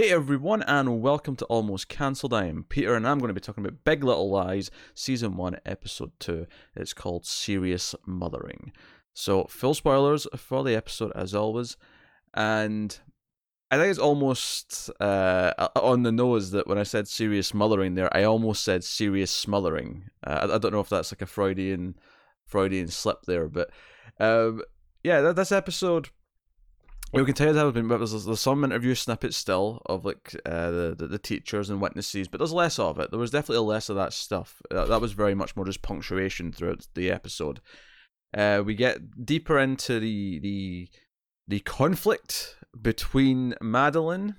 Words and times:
Hey 0.00 0.12
everyone, 0.12 0.62
and 0.62 1.02
welcome 1.02 1.36
to 1.36 1.44
Almost 1.44 1.90
Cancelled. 1.90 2.32
I 2.32 2.46
am 2.46 2.64
Peter, 2.66 2.94
and 2.94 3.06
I'm 3.06 3.18
going 3.18 3.28
to 3.28 3.34
be 3.34 3.40
talking 3.42 3.62
about 3.62 3.84
Big 3.84 4.02
Little 4.02 4.30
Lies, 4.30 4.70
Season 4.94 5.36
1, 5.36 5.58
Episode 5.66 6.12
2. 6.20 6.46
It's 6.74 6.94
called 6.94 7.26
Serious 7.26 7.94
Mothering. 8.06 8.72
So, 9.12 9.44
full 9.44 9.74
spoilers 9.74 10.26
for 10.38 10.64
the 10.64 10.74
episode 10.74 11.12
as 11.14 11.34
always, 11.34 11.76
and 12.32 12.98
I 13.70 13.76
think 13.76 13.90
it's 13.90 13.98
almost 13.98 14.88
uh, 15.00 15.68
on 15.76 16.02
the 16.02 16.12
nose 16.12 16.52
that 16.52 16.66
when 16.66 16.78
I 16.78 16.84
said 16.84 17.06
serious 17.06 17.52
mothering 17.52 17.94
there, 17.94 18.08
I 18.16 18.24
almost 18.24 18.64
said 18.64 18.82
serious 18.82 19.30
smothering. 19.30 20.04
Uh, 20.26 20.48
I, 20.54 20.56
don't 20.56 20.72
know 20.72 20.80
if 20.80 20.88
that's 20.88 21.12
like 21.12 21.20
a 21.20 21.26
Freudian 21.26 21.94
Freudian 22.46 22.88
slip 22.88 23.26
there, 23.26 23.48
but 23.48 23.68
um, 24.18 24.62
yeah, 25.04 25.20
that, 25.20 25.36
this 25.36 25.52
episode 25.52 26.08
we 27.12 27.24
can 27.24 27.34
tell 27.34 27.48
you 27.48 27.52
that 27.52 27.88
but 27.88 27.98
there's, 27.98 28.24
there's 28.24 28.40
some 28.40 28.64
interview 28.64 28.94
snippets 28.94 29.36
still 29.36 29.82
of 29.86 30.04
like 30.04 30.34
uh, 30.46 30.70
the, 30.70 30.94
the, 30.96 31.06
the 31.08 31.18
teachers 31.18 31.68
and 31.68 31.80
witnesses, 31.80 32.28
but 32.28 32.38
there's 32.38 32.52
less 32.52 32.78
of 32.78 33.00
it. 33.00 33.10
There 33.10 33.18
was 33.18 33.32
definitely 33.32 33.66
less 33.66 33.88
of 33.88 33.96
that 33.96 34.12
stuff. 34.12 34.62
Uh, 34.70 34.84
that 34.86 35.00
was 35.00 35.12
very 35.12 35.34
much 35.34 35.56
more 35.56 35.64
just 35.64 35.82
punctuation 35.82 36.52
throughout 36.52 36.86
the 36.94 37.10
episode. 37.10 37.60
Uh, 38.32 38.62
we 38.64 38.74
get 38.74 39.26
deeper 39.26 39.58
into 39.58 39.98
the 39.98 40.38
the 40.38 40.88
the 41.48 41.60
conflict 41.60 42.56
between 42.80 43.54
Madeline 43.60 44.36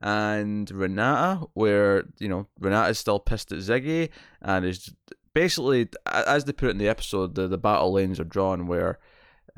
and 0.00 0.70
Renata, 0.70 1.46
where 1.52 2.04
you 2.18 2.28
know 2.28 2.46
Renata 2.58 2.88
is 2.88 2.98
still 2.98 3.18
pissed 3.18 3.52
at 3.52 3.58
Ziggy, 3.58 4.08
and 4.40 4.64
is 4.64 4.90
basically 5.34 5.88
as 6.06 6.44
they 6.44 6.52
put 6.52 6.68
it 6.68 6.72
in 6.72 6.78
the 6.78 6.88
episode, 6.88 7.34
the 7.34 7.46
the 7.48 7.58
battle 7.58 7.92
lanes 7.92 8.18
are 8.18 8.24
drawn 8.24 8.66
where 8.66 8.98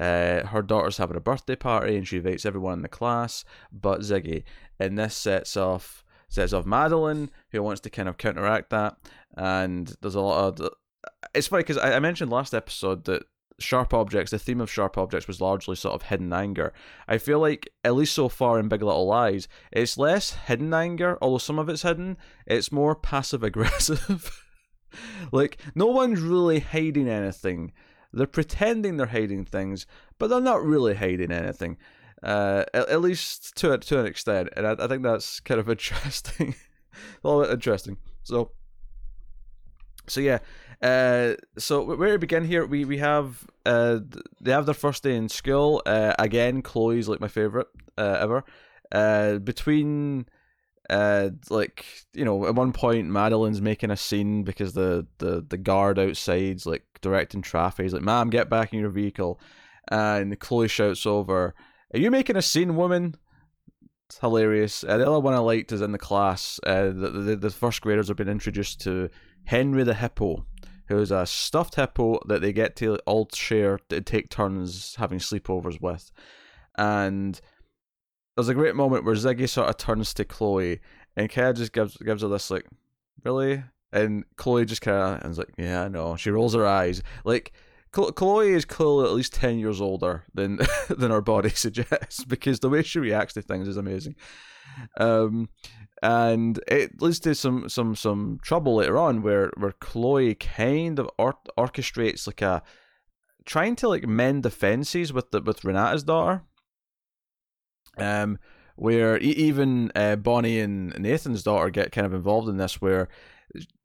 uh, 0.00 0.46
her 0.46 0.62
daughter's 0.62 0.96
having 0.96 1.16
a 1.16 1.20
birthday 1.20 1.56
party 1.56 1.96
and 1.96 2.08
she 2.08 2.16
invites 2.16 2.46
everyone 2.46 2.72
in 2.74 2.82
the 2.82 2.88
class 2.88 3.44
but 3.70 4.00
Ziggy. 4.00 4.44
And 4.78 4.98
this 4.98 5.14
sets 5.14 5.56
off 5.56 6.04
sets 6.28 6.52
off 6.52 6.64
Madeline, 6.64 7.30
who 7.50 7.62
wants 7.62 7.82
to 7.82 7.90
kind 7.90 8.08
of 8.08 8.16
counteract 8.16 8.70
that. 8.70 8.96
And 9.36 9.94
there's 10.00 10.14
a 10.14 10.20
lot 10.20 10.60
of. 10.60 10.70
It's 11.34 11.48
funny 11.48 11.62
because 11.62 11.76
I, 11.78 11.96
I 11.96 11.98
mentioned 11.98 12.30
last 12.30 12.54
episode 12.54 13.04
that 13.04 13.24
sharp 13.58 13.92
objects, 13.92 14.30
the 14.30 14.38
theme 14.38 14.60
of 14.60 14.70
sharp 14.70 14.96
objects 14.96 15.28
was 15.28 15.40
largely 15.40 15.76
sort 15.76 15.94
of 15.94 16.08
hidden 16.08 16.32
anger. 16.32 16.72
I 17.06 17.18
feel 17.18 17.38
like, 17.38 17.68
at 17.84 17.94
least 17.94 18.14
so 18.14 18.28
far 18.28 18.58
in 18.58 18.68
Big 18.68 18.82
Little 18.82 19.06
Lies, 19.06 19.48
it's 19.70 19.98
less 19.98 20.30
hidden 20.30 20.72
anger, 20.72 21.18
although 21.20 21.38
some 21.38 21.58
of 21.58 21.68
it's 21.68 21.82
hidden. 21.82 22.16
It's 22.46 22.72
more 22.72 22.94
passive 22.94 23.42
aggressive. 23.42 24.46
like, 25.32 25.60
no 25.74 25.86
one's 25.86 26.20
really 26.20 26.60
hiding 26.60 27.08
anything. 27.08 27.72
They're 28.12 28.26
pretending 28.26 28.96
they're 28.96 29.06
hiding 29.06 29.44
things, 29.44 29.86
but 30.18 30.28
they're 30.28 30.40
not 30.40 30.64
really 30.64 30.94
hiding 30.94 31.30
anything. 31.30 31.76
Uh, 32.22 32.64
at, 32.74 32.88
at, 32.88 33.00
least 33.00 33.56
to 33.56 33.78
to 33.78 33.98
an 33.98 34.06
extent, 34.06 34.50
and 34.56 34.66
I, 34.66 34.76
I 34.78 34.86
think 34.88 35.02
that's 35.02 35.40
kind 35.40 35.58
of 35.58 35.70
interesting, 35.70 36.54
a 37.24 37.28
little 37.28 37.42
bit 37.42 37.52
interesting. 37.52 37.96
So, 38.24 38.50
so 40.06 40.20
yeah, 40.20 40.40
uh, 40.82 41.34
so 41.58 41.82
where 41.82 42.10
we 42.10 42.16
begin 42.16 42.44
here, 42.44 42.66
we 42.66 42.84
we 42.84 42.98
have 42.98 43.46
uh, 43.64 44.00
they 44.40 44.50
have 44.50 44.66
their 44.66 44.74
first 44.74 45.02
day 45.02 45.16
in 45.16 45.28
school. 45.28 45.82
Uh, 45.86 46.14
again, 46.18 46.62
Chloe's 46.62 47.08
like 47.08 47.20
my 47.20 47.28
favorite 47.28 47.68
uh, 47.96 48.18
ever. 48.20 48.44
Uh, 48.92 49.38
between 49.38 50.26
uh, 50.90 51.30
like 51.48 51.84
you 52.12 52.24
know, 52.24 52.46
at 52.46 52.54
one 52.54 52.72
point 52.72 53.08
Madeline's 53.08 53.60
making 53.60 53.90
a 53.90 53.96
scene 53.96 54.42
because 54.42 54.72
the 54.72 55.06
the 55.18 55.44
the 55.48 55.56
guard 55.56 55.98
outside's 55.98 56.66
like 56.66 56.84
directing 57.00 57.42
traffic. 57.42 57.84
He's 57.84 57.92
like, 57.92 58.02
"Ma'am, 58.02 58.30
get 58.30 58.50
back 58.50 58.72
in 58.72 58.80
your 58.80 58.90
vehicle," 58.90 59.40
and 59.88 60.38
Chloe 60.38 60.68
shouts 60.68 61.06
over, 61.06 61.54
"Are 61.94 61.98
you 61.98 62.10
making 62.10 62.36
a 62.36 62.42
scene, 62.42 62.76
woman?" 62.76 63.16
It's 64.08 64.18
hilarious. 64.18 64.82
Uh, 64.82 64.98
the 64.98 65.06
other 65.06 65.20
one 65.20 65.34
I 65.34 65.38
liked 65.38 65.70
is 65.70 65.82
in 65.82 65.92
the 65.92 65.98
class. 65.98 66.58
Uh, 66.66 66.86
the, 66.86 67.10
the 67.10 67.36
the 67.36 67.50
first 67.50 67.80
graders 67.80 68.08
have 68.08 68.16
been 68.16 68.28
introduced 68.28 68.80
to 68.82 69.08
Henry 69.44 69.84
the 69.84 69.94
hippo, 69.94 70.46
who's 70.88 71.10
a 71.12 71.26
stuffed 71.26 71.76
hippo 71.76 72.18
that 72.26 72.40
they 72.40 72.52
get 72.52 72.76
to 72.76 72.96
all 73.06 73.28
share 73.32 73.78
to 73.88 74.00
take 74.00 74.28
turns 74.28 74.96
having 74.96 75.20
sleepovers 75.20 75.80
with, 75.80 76.10
and 76.76 77.40
there's 78.36 78.48
a 78.48 78.54
great 78.54 78.74
moment 78.74 79.04
where 79.04 79.14
Ziggy 79.14 79.48
sort 79.48 79.68
of 79.68 79.76
turns 79.76 80.14
to 80.14 80.24
Chloe 80.24 80.80
and 81.16 81.30
kind 81.30 81.48
of 81.48 81.56
just 81.56 81.72
gives 81.72 81.96
gives 81.98 82.22
her 82.22 82.28
this 82.28 82.50
like, 82.50 82.66
really, 83.24 83.62
and 83.92 84.24
Chloe 84.36 84.64
just 84.64 84.82
kind 84.82 85.22
of 85.22 85.30
is 85.30 85.38
like, 85.38 85.52
yeah, 85.58 85.82
I 85.82 85.88
know. 85.88 86.16
She 86.16 86.30
rolls 86.30 86.54
her 86.54 86.66
eyes 86.66 87.02
like. 87.24 87.52
Chloe 87.92 88.52
is 88.52 88.64
clearly 88.64 89.04
at 89.06 89.14
least 89.14 89.34
ten 89.34 89.58
years 89.58 89.80
older 89.80 90.22
than 90.32 90.60
than 90.88 91.10
her 91.10 91.20
body 91.20 91.48
suggests 91.54 92.24
because 92.24 92.60
the 92.60 92.68
way 92.68 92.84
she 92.84 93.00
reacts 93.00 93.34
to 93.34 93.42
things 93.42 93.66
is 93.66 93.76
amazing. 93.76 94.14
Um, 94.96 95.48
and 96.00 96.60
it 96.68 97.02
leads 97.02 97.18
to 97.20 97.34
some 97.34 97.68
some 97.68 97.96
some 97.96 98.38
trouble 98.42 98.76
later 98.76 98.96
on 98.96 99.22
where 99.22 99.50
where 99.56 99.72
Chloe 99.72 100.36
kind 100.36 101.00
of 101.00 101.10
or- 101.18 101.34
orchestrates 101.58 102.28
like 102.28 102.42
a 102.42 102.62
trying 103.44 103.74
to 103.74 103.88
like 103.88 104.06
mend 104.06 104.44
the 104.44 104.50
fences 104.50 105.12
with 105.12 105.32
the 105.32 105.40
with 105.40 105.64
Renata's 105.64 106.04
daughter 106.04 106.44
um, 107.96 108.38
where 108.76 109.18
even 109.18 109.92
uh, 109.94 110.16
Bonnie 110.16 110.60
and 110.60 110.98
Nathan's 110.98 111.42
daughter 111.42 111.70
get 111.70 111.92
kind 111.92 112.06
of 112.06 112.14
involved 112.14 112.48
in 112.48 112.56
this, 112.56 112.80
where 112.80 113.08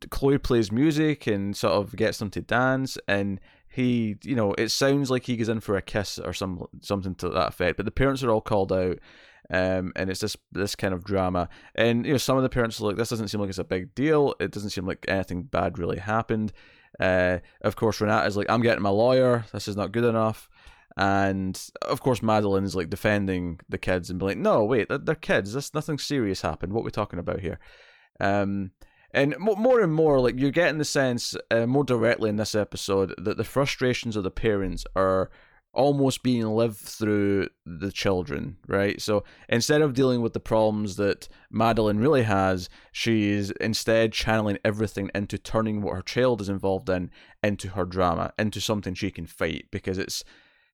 Chloe 0.10 0.38
plays 0.38 0.72
music 0.72 1.28
and 1.28 1.56
sort 1.56 1.74
of 1.74 1.96
gets 1.96 2.20
them 2.20 2.30
to 2.32 2.42
dance, 2.42 2.98
and 3.08 3.40
he, 3.68 4.16
you 4.24 4.36
know, 4.36 4.54
it 4.54 4.70
sounds 4.70 5.12
like 5.12 5.26
he 5.26 5.36
goes 5.36 5.50
in 5.50 5.60
for 5.60 5.76
a 5.76 5.82
kiss 5.82 6.20
or 6.20 6.34
some 6.34 6.66
something 6.82 7.16
to 7.16 7.30
that 7.30 7.50
effect. 7.50 7.78
But 7.78 7.86
the 7.86 7.92
parents 7.92 8.24
are 8.24 8.32
all 8.32 8.42
called 8.42 8.72
out, 8.72 9.00
um, 9.50 9.92
and 9.96 10.10
it's 10.10 10.22
this 10.22 10.38
this 10.52 10.76
kind 10.76 10.94
of 10.94 11.04
drama. 11.04 11.50
And 11.76 12.06
you 12.06 12.14
know, 12.14 12.18
some 12.18 12.38
of 12.38 12.44
the 12.44 12.50
parents 12.50 12.80
are 12.80 12.86
like, 12.86 12.96
"This 12.96 13.10
doesn't 13.10 13.28
seem 13.28 13.42
like 13.42 13.50
it's 13.50 13.58
a 13.58 13.64
big 13.64 13.94
deal. 13.96 14.34
It 14.40 14.52
doesn't 14.52 14.70
seem 14.70 14.86
like 14.86 15.06
anything 15.08 15.44
bad 15.44 15.78
really 15.78 16.00
happened." 16.00 16.54
Uh, 17.00 17.40
of 17.62 17.76
course, 17.76 18.00
Renata 18.00 18.28
is 18.28 18.38
like, 18.38 18.50
"I'm 18.50 18.62
getting 18.62 18.84
my 18.84 18.90
lawyer. 18.90 19.46
This 19.52 19.68
is 19.68 19.76
not 19.76 19.92
good 19.92 20.06
enough." 20.06 20.50
And 20.98 21.62
of 21.82 22.00
course, 22.00 22.22
Madeline 22.22 22.64
is 22.64 22.76
like 22.76 22.90
defending 22.90 23.60
the 23.68 23.78
kids 23.78 24.10
and 24.10 24.20
being 24.20 24.30
like, 24.30 24.38
"No, 24.38 24.64
wait, 24.64 24.88
they're, 24.88 24.98
they're 25.00 25.16
kids. 25.16 25.54
This 25.54 25.74
nothing 25.74 25.98
serious 25.98 26.42
happened. 26.42 26.72
What 26.72 26.84
we're 26.84 26.88
we 26.88 26.92
talking 26.92 27.20
about 27.20 27.42
here?" 27.42 27.60
Um, 28.22 28.72
and 29.16 29.34
more 29.40 29.80
and 29.80 29.94
more, 29.94 30.20
like 30.20 30.38
you're 30.38 30.52
getting 30.52 30.78
the 30.78 30.84
sense 30.84 31.38
uh, 31.50 31.66
more 31.66 31.86
directly 31.86 32.30
in 32.30 32.36
this 32.36 32.54
episode 32.54 33.16
that 33.18 33.38
the 33.38 33.46
frustrations 33.46 34.18
of 34.18 34.24
the 34.24 34.30
parents 34.30 34.86
are 34.94 35.32
almost 35.74 36.22
being 36.22 36.46
lived 36.46 36.78
through 36.78 37.48
the 37.66 37.94
children, 37.94 38.58
right? 38.68 39.02
So 39.02 39.24
instead 39.48 39.82
of 39.82 39.94
dealing 39.94 40.22
with 40.22 40.34
the 40.34 40.42
problems 40.42 40.98
that 40.98 41.30
Madeline 41.50 42.00
really 42.00 42.24
has, 42.24 42.70
she's 42.92 43.52
instead 43.52 44.12
channeling 44.12 44.58
everything 44.66 45.10
into 45.16 45.38
turning 45.38 45.82
what 45.82 45.96
her 45.96 46.02
child 46.02 46.42
is 46.42 46.50
involved 46.50 46.90
in 46.90 47.10
into 47.42 47.70
her 47.70 47.86
drama, 47.86 48.34
into 48.38 48.60
something 48.60 48.94
she 48.94 49.12
can 49.12 49.28
fight 49.28 49.68
because 49.72 49.98
it's 49.98 50.26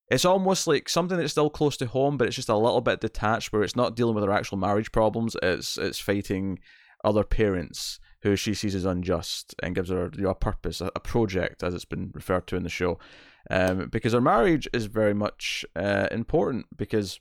it's 0.10 0.26
almost 0.26 0.66
like 0.66 0.90
something 0.90 1.18
that's 1.18 1.32
still 1.32 1.52
close 1.52 1.78
to 1.78 1.86
home, 1.86 2.18
but 2.18 2.28
it's 2.28 2.36
just 2.36 2.50
a 2.50 2.58
little 2.58 2.82
bit 2.82 3.02
detached, 3.02 3.54
where 3.54 3.62
it's 3.62 3.76
not 3.76 3.96
dealing 3.96 4.16
with 4.16 4.24
her 4.24 4.32
actual 4.32 4.58
marriage 4.58 4.92
problems. 4.92 5.36
It's 5.44 5.78
it's 5.78 6.00
fighting 6.00 6.58
other 7.04 7.24
parents 7.24 8.00
who 8.24 8.36
she 8.36 8.54
sees 8.54 8.76
as 8.76 8.86
unjust 8.86 9.56
and 9.62 9.76
gives 9.76 9.90
her 9.90 10.12
you 10.16 10.24
know, 10.24 10.30
a 10.30 10.36
purpose, 10.36 10.82
a, 10.82 10.92
a 10.96 11.00
project, 11.00 11.64
as 11.64 11.74
it's 11.74 11.86
been 11.86 12.12
referred 12.14 12.48
to 12.48 12.56
in 12.56 12.64
the 12.64 12.70
show. 12.70 13.00
Um, 13.50 13.90
because 13.90 14.14
her 14.14 14.22
marriage 14.22 14.68
is 14.72 14.86
very 14.86 15.14
much 15.14 15.66
uh, 15.76 16.08
important 16.12 16.68
because 16.78 17.20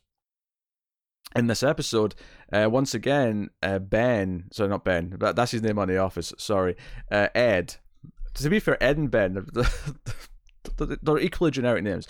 in 1.34 1.46
this 1.46 1.62
episode, 1.62 2.14
uh, 2.52 2.68
once 2.70 2.92
again, 2.92 3.50
uh, 3.62 3.78
Ben, 3.78 4.44
sorry, 4.52 4.68
not 4.68 4.84
Ben, 4.84 5.14
but 5.18 5.36
that's 5.36 5.52
his 5.52 5.62
name 5.62 5.78
on 5.78 5.88
the 5.88 5.96
office, 5.96 6.34
sorry, 6.36 6.76
uh, 7.10 7.28
Ed. 7.34 7.76
To 8.34 8.50
be 8.50 8.60
fair, 8.60 8.82
Ed 8.82 8.98
and 8.98 9.10
Ben, 9.10 9.46
they're, 10.76 10.98
they're 11.02 11.18
equally 11.18 11.50
generic 11.50 11.82
names 11.82 12.06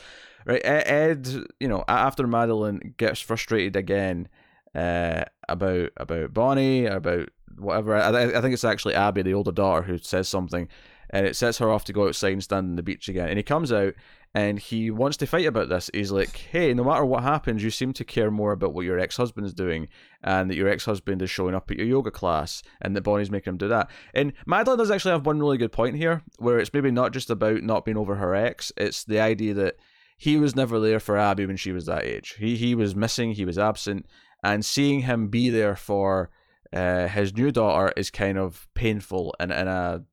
right? 0.47 0.61
Ed, 0.65 1.29
you 1.59 1.69
know, 1.69 1.85
after 1.89 2.27
Madeline 2.27 2.95
gets 2.97 3.21
frustrated 3.21 3.77
again 3.77 4.29
uh, 4.75 5.25
about 5.49 5.91
about 5.97 6.33
Bonnie, 6.33 6.87
about 6.87 7.29
whatever. 7.57 7.97
I, 7.97 8.25
I 8.25 8.41
think 8.41 8.55
it's 8.55 8.65
actually 8.65 8.95
Abby, 8.95 9.23
the 9.23 9.35
older 9.35 9.53
daughter, 9.53 9.83
who 9.83 9.99
says 9.99 10.29
something, 10.29 10.69
and 11.11 11.27
it 11.27 11.37
sets 11.37 11.59
her 11.59 11.71
off 11.71 11.85
to 11.85 11.93
go 11.93 12.09
outside 12.09 12.33
and 12.33 12.43
stand 12.43 12.71
on 12.71 12.77
the 12.77 12.83
beach 12.83 13.09
again. 13.09 13.29
And 13.29 13.37
he 13.37 13.43
comes 13.43 13.73
out 13.73 13.95
and 14.33 14.61
he 14.61 14.93
wants 14.93 15.17
to 15.17 15.27
fight 15.27 15.47
about 15.47 15.69
this. 15.69 15.91
He's 15.93 16.13
like, 16.13 16.37
"Hey, 16.37 16.73
no 16.73 16.85
matter 16.85 17.05
what 17.05 17.25
happens, 17.25 17.65
you 17.65 17.71
seem 17.71 17.93
to 17.95 18.05
care 18.05 18.31
more 18.31 18.53
about 18.53 18.73
what 18.73 18.85
your 18.85 18.99
ex 18.99 19.17
husband 19.17 19.47
is 19.47 19.55
doing, 19.55 19.89
and 20.23 20.49
that 20.49 20.57
your 20.57 20.69
ex 20.69 20.85
husband 20.85 21.21
is 21.21 21.31
showing 21.31 21.55
up 21.55 21.71
at 21.71 21.77
your 21.77 21.87
yoga 21.87 22.13
class, 22.13 22.63
and 22.81 22.95
that 22.95 23.03
Bonnie's 23.03 23.31
making 23.31 23.53
him 23.53 23.59
do 23.59 23.69
that." 23.69 23.91
And 24.15 24.33
Madeline 24.47 24.79
does 24.79 24.91
actually 24.91 25.13
have 25.13 25.27
one 25.27 25.41
really 25.41 25.59
good 25.59 25.73
point 25.73 25.97
here, 25.97 26.23
where 26.39 26.61
it's 26.61 26.73
maybe 26.73 26.93
not 26.93 27.13
just 27.13 27.29
about 27.29 27.63
not 27.63 27.85
being 27.85 27.97
over 27.97 28.17
her 28.17 28.35
ex; 28.35 28.73
it's 28.77 29.03
the 29.03 29.19
idea 29.19 29.53
that 29.55 29.77
he 30.17 30.37
was 30.37 30.55
never 30.55 30.79
there 30.79 31.01
for 31.01 31.17
Abby 31.17 31.47
when 31.47 31.57
she 31.57 31.73
was 31.73 31.87
that 31.87 32.05
age. 32.05 32.37
He 32.39 32.57
he 32.57 32.75
was 32.77 32.95
missing, 32.95 33.33
he 33.33 33.45
was 33.45 33.59
absent, 33.59 34.07
and 34.43 34.65
seeing 34.65 35.03
him 35.03 35.29
be 35.29 35.51
there 35.51 35.77
for 35.77 36.31
uh, 36.73 37.09
his 37.09 37.35
new 37.35 37.51
daughter 37.51 37.93
is 37.97 38.11
kind 38.11 38.39
of 38.39 38.69
painful 38.75 39.35
and 39.41 39.53
and 39.53 39.69
a 39.69 40.05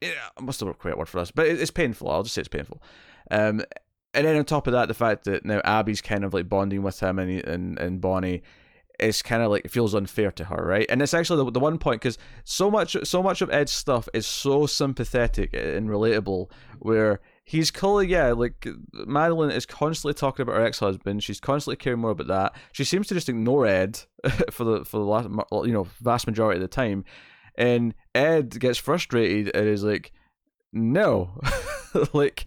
yeah, 0.00 0.28
I 0.36 0.40
must 0.40 0.60
have 0.60 0.68
a 0.68 0.74
great 0.74 0.96
word 0.96 1.08
for 1.08 1.20
this, 1.20 1.30
but 1.30 1.46
it's 1.46 1.70
painful. 1.70 2.10
I'll 2.10 2.22
just 2.22 2.34
say 2.34 2.40
it's 2.40 2.48
painful. 2.48 2.82
Um, 3.30 3.62
and 4.14 4.26
then 4.26 4.36
on 4.36 4.44
top 4.44 4.66
of 4.66 4.72
that, 4.72 4.88
the 4.88 4.94
fact 4.94 5.24
that 5.24 5.44
now 5.44 5.60
Abby's 5.64 6.00
kind 6.00 6.24
of 6.24 6.34
like 6.34 6.48
bonding 6.48 6.82
with 6.82 7.00
him 7.00 7.18
and 7.18 7.44
and 7.44 7.78
and 7.78 8.00
Bonnie, 8.00 8.42
it's 8.98 9.22
kind 9.22 9.42
of 9.42 9.50
like 9.50 9.64
it 9.64 9.70
feels 9.70 9.94
unfair 9.94 10.30
to 10.32 10.44
her, 10.44 10.64
right? 10.64 10.86
And 10.88 11.02
it's 11.02 11.14
actually 11.14 11.44
the, 11.44 11.52
the 11.52 11.60
one 11.60 11.78
point 11.78 12.00
because 12.00 12.18
so 12.44 12.70
much 12.70 12.96
so 13.04 13.22
much 13.22 13.40
of 13.42 13.50
Ed's 13.50 13.72
stuff 13.72 14.08
is 14.14 14.26
so 14.26 14.66
sympathetic 14.66 15.52
and 15.52 15.88
relatable, 15.88 16.50
where 16.78 17.20
he's 17.50 17.72
clearly 17.72 18.06
yeah, 18.06 18.30
like 18.30 18.64
Madeline 18.92 19.50
is 19.50 19.66
constantly 19.66 20.14
talking 20.14 20.44
about 20.44 20.54
her 20.54 20.64
ex 20.64 20.78
husband. 20.78 21.24
She's 21.24 21.40
constantly 21.40 21.76
caring 21.76 21.98
more 21.98 22.12
about 22.12 22.28
that. 22.28 22.54
She 22.70 22.84
seems 22.84 23.08
to 23.08 23.14
just 23.14 23.28
ignore 23.28 23.66
Ed 23.66 24.00
for 24.50 24.62
the 24.62 24.84
for 24.84 24.98
the 24.98 25.04
last 25.04 25.28
you 25.66 25.72
know 25.72 25.88
vast 26.00 26.28
majority 26.28 26.58
of 26.58 26.62
the 26.62 26.68
time, 26.68 27.04
and 27.56 27.92
Ed 28.14 28.60
gets 28.60 28.78
frustrated 28.78 29.54
and 29.54 29.66
is 29.66 29.82
like, 29.82 30.12
no, 30.72 31.40
like 32.12 32.46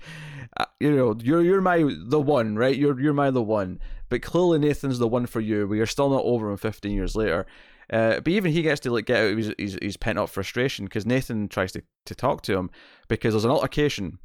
uh, 0.55 0.65
you 0.79 0.95
know, 0.95 1.17
you're 1.19 1.41
you're 1.41 1.61
my 1.61 1.83
the 2.07 2.21
one, 2.21 2.55
right? 2.55 2.75
You're 2.75 2.99
you're 2.99 3.13
my 3.13 3.29
the 3.29 3.43
one. 3.43 3.79
But 4.07 4.21
clearly 4.21 4.59
Nathan's 4.59 4.99
the 4.99 5.07
one 5.07 5.25
for 5.25 5.41
you. 5.41 5.67
But 5.67 5.73
you're 5.73 5.85
still 5.85 6.09
not 6.09 6.23
over 6.23 6.49
him 6.49 6.57
15 6.57 6.91
years 6.91 7.15
later. 7.15 7.45
Uh, 7.91 8.19
but 8.21 8.29
even 8.29 8.51
he 8.53 8.61
gets 8.61 8.79
to 8.81 8.91
like 8.91 9.05
get 9.05 9.17
out 9.17 9.31
of 9.31 9.37
his, 9.37 9.53
his, 9.57 9.77
his 9.81 9.97
pent 9.97 10.17
up 10.17 10.29
frustration 10.29 10.85
because 10.85 11.05
Nathan 11.05 11.49
tries 11.49 11.73
to, 11.73 11.83
to 12.05 12.15
talk 12.15 12.41
to 12.43 12.57
him 12.57 12.69
because 13.07 13.33
there's 13.33 13.43
an 13.43 13.51
altercation 13.51 14.19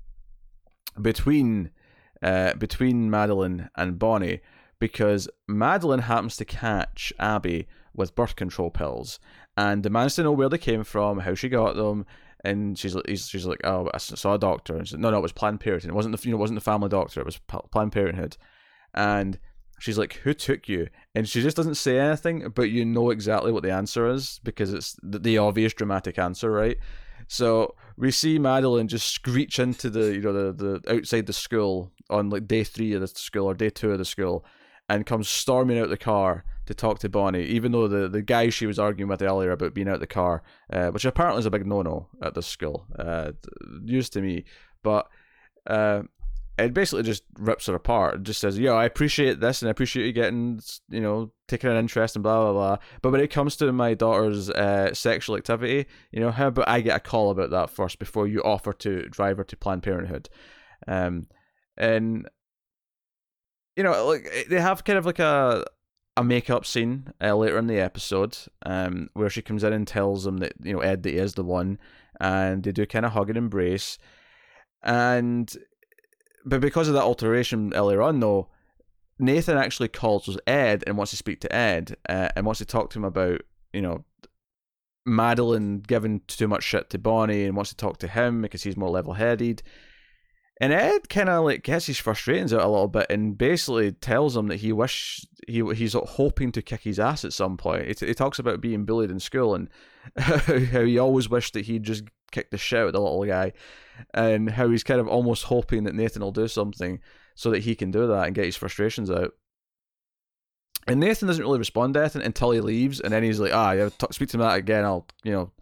between 1.02 1.70
uh, 2.22 2.54
between 2.54 3.10
Madeline 3.10 3.70
and 3.76 3.98
Bonnie 3.98 4.40
because 4.78 5.28
Madeline 5.46 6.00
happens 6.00 6.36
to 6.36 6.44
catch 6.44 7.12
Abby 7.18 7.66
with 7.94 8.14
birth 8.14 8.36
control 8.36 8.70
pills 8.70 9.18
and 9.56 9.82
demands 9.82 10.14
to 10.14 10.22
know 10.22 10.32
where 10.32 10.48
they 10.48 10.58
came 10.58 10.84
from, 10.84 11.20
how 11.20 11.34
she 11.34 11.48
got 11.48 11.74
them, 11.74 12.06
and 12.44 12.78
she's 12.78 12.96
she's 13.16 13.46
like, 13.46 13.60
oh, 13.64 13.90
I 13.92 13.98
saw 13.98 14.34
a 14.34 14.38
doctor, 14.38 14.76
and 14.76 14.88
said, 14.88 15.00
no, 15.00 15.10
no, 15.10 15.18
it 15.18 15.22
was 15.22 15.32
Planned 15.32 15.60
Parenthood. 15.60 15.90
It 15.90 15.94
wasn't 15.94 16.16
the 16.16 16.28
you 16.28 16.32
know, 16.32 16.38
wasn't 16.38 16.58
the 16.58 16.64
family 16.64 16.88
doctor. 16.88 17.20
It 17.20 17.26
was 17.26 17.38
Planned 17.48 17.92
Parenthood, 17.92 18.36
and 18.94 19.38
she's 19.80 19.98
like, 19.98 20.14
who 20.14 20.34
took 20.34 20.68
you? 20.68 20.88
And 21.14 21.28
she 21.28 21.42
just 21.42 21.56
doesn't 21.56 21.74
say 21.74 21.98
anything, 21.98 22.50
but 22.54 22.70
you 22.70 22.84
know 22.84 23.10
exactly 23.10 23.50
what 23.52 23.62
the 23.62 23.72
answer 23.72 24.08
is 24.08 24.40
because 24.44 24.72
it's 24.72 24.96
the, 25.02 25.18
the 25.18 25.38
obvious 25.38 25.72
dramatic 25.72 26.18
answer, 26.18 26.50
right? 26.50 26.78
So 27.28 27.74
we 27.96 28.10
see 28.10 28.38
Madeline 28.38 28.88
just 28.88 29.08
screech 29.12 29.58
into 29.58 29.90
the 29.90 30.14
you 30.14 30.20
know 30.20 30.32
the 30.32 30.80
the 30.82 30.94
outside 30.94 31.26
the 31.26 31.32
school 31.32 31.92
on 32.10 32.30
like 32.30 32.48
day 32.48 32.64
three 32.64 32.94
of 32.94 33.02
the 33.02 33.06
school 33.06 33.46
or 33.46 33.54
day 33.54 33.70
two 33.70 33.92
of 33.92 33.98
the 33.98 34.04
school, 34.04 34.44
and 34.88 35.06
comes 35.06 35.28
storming 35.28 35.78
out 35.78 35.90
the 35.90 35.96
car 35.98 36.44
to 36.66 36.74
talk 36.74 36.98
to 37.00 37.08
Bonnie, 37.08 37.44
even 37.44 37.72
though 37.72 37.88
the, 37.88 38.08
the 38.08 38.22
guy 38.22 38.48
she 38.50 38.66
was 38.66 38.78
arguing 38.78 39.08
with 39.08 39.22
earlier 39.22 39.52
about 39.52 39.74
being 39.74 39.88
out 39.88 40.00
the 40.00 40.06
car, 40.06 40.42
uh, 40.72 40.88
which 40.88 41.04
apparently 41.04 41.40
is 41.40 41.46
a 41.46 41.50
big 41.50 41.66
no 41.66 41.82
no 41.82 42.08
at 42.22 42.34
this 42.34 42.46
school, 42.46 42.86
uh, 42.98 43.32
news 43.82 44.08
to 44.10 44.20
me, 44.20 44.44
but 44.82 45.08
uh, 45.66 46.02
it 46.58 46.74
basically 46.74 47.04
just 47.04 47.22
rips 47.38 47.66
her 47.66 47.74
apart. 47.74 48.16
It 48.16 48.22
just 48.24 48.40
says, 48.40 48.58
"Yeah, 48.58 48.72
I 48.72 48.84
appreciate 48.84 49.40
this, 49.40 49.62
and 49.62 49.68
I 49.68 49.70
appreciate 49.70 50.06
you 50.06 50.12
getting, 50.12 50.60
you 50.88 51.00
know, 51.00 51.32
taking 51.46 51.70
an 51.70 51.76
interest 51.76 52.16
and 52.16 52.22
blah 52.22 52.42
blah 52.42 52.52
blah." 52.52 52.76
But 53.00 53.12
when 53.12 53.20
it 53.20 53.30
comes 53.30 53.56
to 53.56 53.72
my 53.72 53.94
daughter's 53.94 54.50
uh, 54.50 54.92
sexual 54.94 55.36
activity, 55.36 55.86
you 56.10 56.20
know, 56.20 56.30
how 56.30 56.48
about 56.48 56.68
I 56.68 56.80
get 56.80 56.96
a 56.96 57.00
call 57.00 57.30
about 57.30 57.50
that 57.50 57.70
first 57.70 57.98
before 57.98 58.26
you 58.26 58.42
offer 58.42 58.72
to 58.72 59.08
drive 59.08 59.38
her 59.38 59.44
to 59.44 59.56
Planned 59.56 59.82
Parenthood? 59.82 60.28
Um, 60.86 61.28
and 61.76 62.28
you 63.76 63.84
know, 63.84 64.06
like 64.06 64.46
they 64.48 64.60
have 64.60 64.84
kind 64.84 64.98
of 64.98 65.06
like 65.06 65.20
a 65.20 65.64
a 66.16 66.24
makeup 66.24 66.66
scene 66.66 67.12
uh, 67.22 67.36
later 67.36 67.58
in 67.58 67.68
the 67.68 67.78
episode, 67.78 68.36
um, 68.66 69.08
where 69.14 69.30
she 69.30 69.40
comes 69.40 69.62
in 69.62 69.72
and 69.72 69.86
tells 69.86 70.26
him 70.26 70.38
that 70.38 70.52
you 70.62 70.72
know 70.72 70.80
Ed 70.80 71.04
that 71.04 71.10
he 71.10 71.16
is 71.16 71.34
the 71.34 71.44
one, 71.44 71.78
and 72.20 72.64
they 72.64 72.72
do 72.72 72.84
kind 72.86 73.06
of 73.06 73.12
hug 73.12 73.30
and 73.30 73.38
embrace, 73.38 73.96
and 74.82 75.56
but 76.48 76.60
because 76.60 76.88
of 76.88 76.94
that 76.94 77.02
alteration 77.02 77.72
earlier 77.74 78.02
on, 78.02 78.20
though, 78.20 78.48
Nathan 79.18 79.58
actually 79.58 79.88
calls 79.88 80.38
Ed 80.46 80.84
and 80.86 80.96
wants 80.96 81.10
to 81.10 81.16
speak 81.16 81.40
to 81.40 81.54
Ed 81.54 81.96
uh, 82.08 82.28
and 82.36 82.46
wants 82.46 82.58
to 82.58 82.64
talk 82.64 82.90
to 82.90 82.98
him 82.98 83.04
about 83.04 83.42
you 83.72 83.82
know 83.82 84.04
Madeline 85.04 85.80
giving 85.80 86.20
too 86.26 86.48
much 86.48 86.62
shit 86.62 86.90
to 86.90 86.98
Bonnie 86.98 87.44
and 87.44 87.56
wants 87.56 87.70
to 87.70 87.76
talk 87.76 87.98
to 87.98 88.08
him 88.08 88.42
because 88.42 88.62
he's 88.62 88.76
more 88.76 88.90
level 88.90 89.14
headed. 89.14 89.62
And 90.60 90.72
Ed 90.72 91.08
kind 91.08 91.28
of 91.28 91.44
like 91.44 91.62
gets 91.62 91.86
his 91.86 91.98
frustrations 91.98 92.52
out 92.52 92.62
a 92.62 92.68
little 92.68 92.88
bit 92.88 93.06
and 93.10 93.38
basically 93.38 93.92
tells 93.92 94.36
him 94.36 94.48
that 94.48 94.56
he 94.56 94.72
wish 94.72 95.24
he 95.46 95.62
he's 95.74 95.94
hoping 95.94 96.52
to 96.52 96.62
kick 96.62 96.82
his 96.82 96.98
ass 96.98 97.24
at 97.24 97.32
some 97.32 97.56
point. 97.56 97.86
He, 97.86 98.06
he 98.06 98.14
talks 98.14 98.38
about 98.38 98.60
being 98.60 98.84
bullied 98.84 99.10
in 99.10 99.20
school 99.20 99.54
and 99.54 99.68
how 100.16 100.82
he 100.84 100.98
always 100.98 101.28
wished 101.28 101.54
that 101.54 101.66
he'd 101.66 101.84
just 101.84 102.04
kick 102.30 102.50
the 102.50 102.58
shit 102.58 102.80
out 102.80 102.86
of 102.88 102.92
the 102.92 103.00
little 103.00 103.24
guy, 103.24 103.52
and 104.14 104.50
how 104.50 104.68
he's 104.68 104.84
kind 104.84 105.00
of 105.00 105.08
almost 105.08 105.44
hoping 105.44 105.84
that 105.84 105.94
Nathan 105.94 106.22
will 106.22 106.32
do 106.32 106.48
something 106.48 107.00
so 107.34 107.50
that 107.50 107.62
he 107.62 107.74
can 107.74 107.90
do 107.90 108.06
that 108.06 108.26
and 108.26 108.34
get 108.34 108.44
his 108.44 108.56
frustrations 108.56 109.10
out. 109.10 109.32
And 110.86 111.00
Nathan 111.00 111.28
doesn't 111.28 111.44
really 111.44 111.58
respond 111.58 111.94
to 111.94 112.00
anything 112.00 112.22
until 112.22 112.50
he 112.50 112.60
leaves, 112.60 113.00
and 113.00 113.12
then 113.12 113.22
he's 113.22 113.40
like, 113.40 113.52
"Ah, 113.52 113.72
yeah, 113.72 113.90
speak 114.10 114.28
to 114.30 114.38
me 114.38 114.44
that 114.44 114.58
again. 114.58 114.84
I'll, 114.84 115.06
you 115.22 115.32
know, 115.32 115.52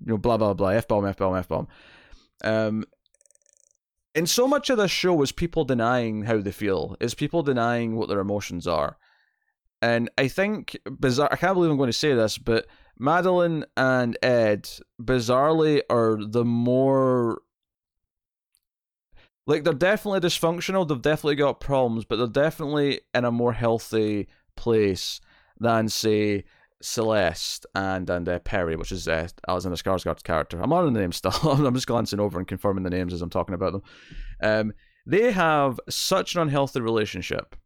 you 0.00 0.12
know, 0.12 0.18
blah 0.18 0.36
blah 0.36 0.54
blah, 0.54 0.68
f 0.68 0.88
bomb, 0.88 1.06
f 1.06 1.16
bomb, 1.16 1.36
f 1.36 1.48
bomb." 1.48 1.68
Um, 2.44 2.84
and 4.14 4.28
so 4.28 4.46
much 4.46 4.68
of 4.68 4.76
this 4.76 4.90
show 4.90 5.20
is 5.22 5.32
people 5.32 5.64
denying 5.64 6.24
how 6.24 6.38
they 6.38 6.52
feel, 6.52 6.96
is 7.00 7.14
people 7.14 7.42
denying 7.42 7.96
what 7.96 8.08
their 8.08 8.20
emotions 8.20 8.66
are. 8.66 8.98
And 9.80 10.10
I 10.18 10.28
think 10.28 10.76
bizarre 10.84 11.28
I 11.32 11.36
can't 11.36 11.54
believe 11.54 11.70
I'm 11.70 11.76
going 11.76 11.88
to 11.88 11.92
say 11.92 12.14
this, 12.14 12.38
but 12.38 12.66
Madeline 13.02 13.64
and 13.76 14.16
Ed 14.22 14.70
bizarrely 15.02 15.82
are 15.90 16.18
the 16.24 16.44
more 16.44 17.42
like 19.44 19.64
they're 19.64 19.72
definitely 19.72 20.20
dysfunctional, 20.20 20.86
they've 20.86 21.02
definitely 21.02 21.34
got 21.34 21.58
problems, 21.58 22.04
but 22.04 22.16
they're 22.16 22.28
definitely 22.28 23.00
in 23.12 23.24
a 23.24 23.32
more 23.32 23.52
healthy 23.52 24.28
place 24.56 25.20
than 25.58 25.88
say 25.88 26.44
Celeste 26.80 27.66
and 27.74 28.08
and 28.08 28.28
uh, 28.28 28.38
Perry, 28.38 28.76
which 28.76 28.92
is 28.92 29.08
uh, 29.08 29.26
Alexander 29.48 29.76
Skarsgård's 29.76 30.22
character. 30.22 30.60
I'm 30.62 30.72
on 30.72 30.92
the 30.92 31.00
names 31.00 31.16
still. 31.16 31.32
I'm 31.42 31.74
just 31.74 31.88
glancing 31.88 32.20
over 32.20 32.38
and 32.38 32.46
confirming 32.46 32.84
the 32.84 32.90
names 32.90 33.12
as 33.12 33.20
I'm 33.20 33.30
talking 33.30 33.56
about 33.56 33.72
them. 33.72 33.82
Um, 34.40 34.72
they 35.06 35.32
have 35.32 35.80
such 35.88 36.36
an 36.36 36.42
unhealthy 36.42 36.80
relationship. 36.80 37.56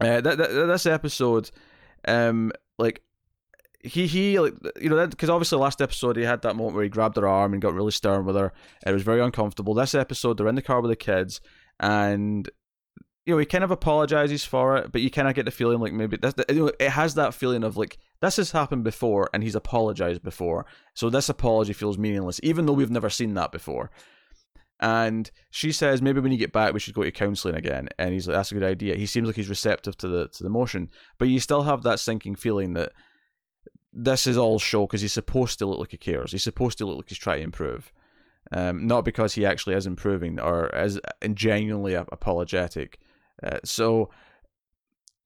Uh, 0.00 0.22
th- 0.22 0.38
th- 0.38 0.48
this 0.48 0.86
episode, 0.86 1.50
um, 2.08 2.52
like 2.78 3.02
he 3.82 4.06
he 4.06 4.32
you 4.32 4.60
know 4.82 5.06
because 5.06 5.28
obviously 5.28 5.58
last 5.58 5.82
episode 5.82 6.16
he 6.16 6.22
had 6.22 6.42
that 6.42 6.54
moment 6.54 6.74
where 6.74 6.84
he 6.84 6.90
grabbed 6.90 7.16
her 7.16 7.26
arm 7.26 7.52
and 7.52 7.60
got 7.60 7.74
really 7.74 7.90
stern 7.90 8.24
with 8.24 8.36
her. 8.36 8.52
It 8.86 8.92
was 8.92 9.02
very 9.02 9.20
uncomfortable. 9.20 9.74
This 9.74 9.94
episode, 9.94 10.36
they're 10.36 10.48
in 10.48 10.54
the 10.54 10.62
car 10.62 10.80
with 10.80 10.90
the 10.90 10.96
kids, 10.96 11.40
and 11.80 12.48
you 13.26 13.34
know, 13.34 13.38
he 13.38 13.46
kind 13.46 13.62
of 13.62 13.70
apologizes 13.70 14.44
for 14.44 14.76
it, 14.76 14.90
but 14.90 15.00
you 15.00 15.10
kind 15.10 15.28
of 15.28 15.34
get 15.34 15.44
the 15.44 15.50
feeling 15.52 15.78
like 15.78 15.92
maybe 15.92 16.16
this, 16.16 16.34
you 16.48 16.54
know, 16.56 16.72
it 16.80 16.90
has 16.90 17.14
that 17.14 17.34
feeling 17.34 17.62
of 17.62 17.76
like 17.76 17.98
this 18.20 18.36
has 18.36 18.50
happened 18.50 18.82
before 18.82 19.30
and 19.32 19.42
he's 19.42 19.54
apologized 19.54 20.22
before, 20.22 20.66
so 20.94 21.08
this 21.08 21.28
apology 21.28 21.72
feels 21.72 21.98
meaningless, 21.98 22.40
even 22.42 22.66
though 22.66 22.72
we've 22.72 22.90
never 22.90 23.10
seen 23.10 23.34
that 23.34 23.52
before. 23.52 23.90
And 24.80 25.30
she 25.50 25.70
says 25.70 26.02
maybe 26.02 26.18
when 26.18 26.32
you 26.32 26.38
get 26.38 26.52
back 26.52 26.72
we 26.74 26.80
should 26.80 26.94
go 26.94 27.04
to 27.04 27.12
counselling 27.12 27.54
again, 27.54 27.88
and 27.98 28.12
he's 28.12 28.26
like 28.26 28.36
that's 28.36 28.50
a 28.50 28.54
good 28.54 28.64
idea. 28.64 28.96
He 28.96 29.06
seems 29.06 29.28
like 29.28 29.36
he's 29.36 29.48
receptive 29.48 29.96
to 29.98 30.08
the 30.08 30.28
to 30.28 30.42
the 30.42 30.50
motion, 30.50 30.90
but 31.18 31.28
you 31.28 31.38
still 31.38 31.62
have 31.62 31.84
that 31.84 32.00
sinking 32.00 32.34
feeling 32.34 32.72
that 32.74 32.92
this 33.92 34.26
is 34.26 34.36
all 34.36 34.58
show 34.58 34.86
because 34.86 35.02
he's 35.02 35.12
supposed 35.12 35.58
to 35.58 35.66
look 35.66 35.78
like 35.78 35.90
he 35.90 35.96
cares. 35.96 36.32
He's 36.32 36.42
supposed 36.42 36.78
to 36.78 36.86
look 36.86 36.96
like 36.96 37.08
he's 37.08 37.18
trying 37.18 37.38
to 37.38 37.44
improve. 37.44 37.92
Um, 38.50 38.86
not 38.86 39.04
because 39.04 39.34
he 39.34 39.46
actually 39.46 39.76
is 39.76 39.86
improving 39.86 40.40
or 40.40 40.68
is 40.76 41.00
genuinely 41.34 41.94
apologetic. 41.94 42.98
Uh, 43.42 43.58
so, 43.64 44.10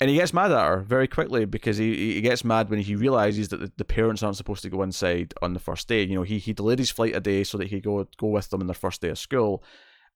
and 0.01 0.11
he 0.11 0.17
gets 0.17 0.35
mad 0.35 0.53
at 0.53 0.65
her 0.65 0.81
very 0.83 1.09
quickly 1.09 1.45
because 1.45 1.77
he, 1.77 2.15
he 2.15 2.21
gets 2.21 2.45
mad 2.45 2.69
when 2.69 2.81
he 2.81 2.95
realizes 2.95 3.49
that 3.49 3.61
the, 3.61 3.73
the 3.79 3.85
parents 3.85 4.23
aren't 4.23 4.37
supposed 4.37 4.63
to 4.63 4.71
go 4.71 4.83
inside 4.83 5.33
on 5.43 5.55
the 5.55 5.61
first 5.61 5.89
day. 5.89 6.03
You 6.03 6.17
know, 6.17 6.23
he, 6.23 6.39
he 6.39 6.53
delayed 6.53 6.79
his 6.79 6.91
flight 6.91 7.17
a 7.17 7.21
day 7.21 7.43
so 7.43 7.59
that 7.59 7.69
he 7.69 7.77
could 7.77 7.85
go 7.85 8.07
go 8.17 8.29
with 8.29 8.51
them 8.51 8.61
on 8.61 8.67
their 8.67 8.75
first 8.75 9.01
day 9.01 9.09
of 9.09 9.19
school, 9.19 9.65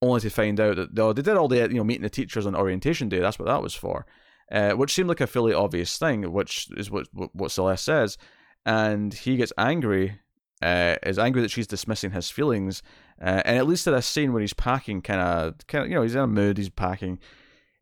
only 0.03 0.21
to 0.21 0.31
find 0.31 0.61
out 0.61 0.77
that 0.77 0.99
oh, 0.99 1.13
they 1.13 1.23
did 1.23 1.37
all 1.37 1.49
the 1.49 1.57
you 1.57 1.69
know 1.79 1.85
meeting 1.85 2.03
the 2.03 2.11
teachers 2.11 2.47
on 2.47 2.55
orientation 2.55 3.09
day. 3.09 3.21
That's 3.21 3.39
what 3.39 3.47
that 3.47 3.63
was 3.63 3.75
for, 3.75 4.07
uh, 4.53 4.73
which 4.73 4.95
seemed 4.95 5.09
like 5.09 5.21
a 5.21 5.27
fairly 5.27 5.55
obvious 5.55 5.97
thing, 5.99 6.31
which 6.31 6.69
is 6.77 6.91
what 6.91 7.09
what, 7.13 7.35
what 7.35 7.51
Celeste 7.51 7.85
says, 7.85 8.19
and 8.65 9.13
he 9.15 9.37
gets 9.37 9.53
angry. 9.59 10.21
Uh, 10.63 10.97
is 11.05 11.19
angry 11.19 11.41
that 11.41 11.51
she's 11.51 11.67
dismissing 11.67 12.11
his 12.11 12.29
feelings, 12.29 12.83
uh, 13.19 13.41
and 13.47 13.57
at 13.57 13.67
least 13.67 13.87
at 13.87 13.95
a 13.95 14.03
scene 14.03 14.31
where 14.31 14.43
he's 14.43 14.53
packing, 14.53 15.01
kind 15.01 15.19
of, 15.19 15.67
kind 15.67 15.85
of, 15.85 15.91
you 15.91 15.97
know, 15.97 16.03
he's 16.03 16.15
in 16.15 16.21
a 16.21 16.27
mood, 16.27 16.59
he's 16.59 16.69
packing 16.69 17.19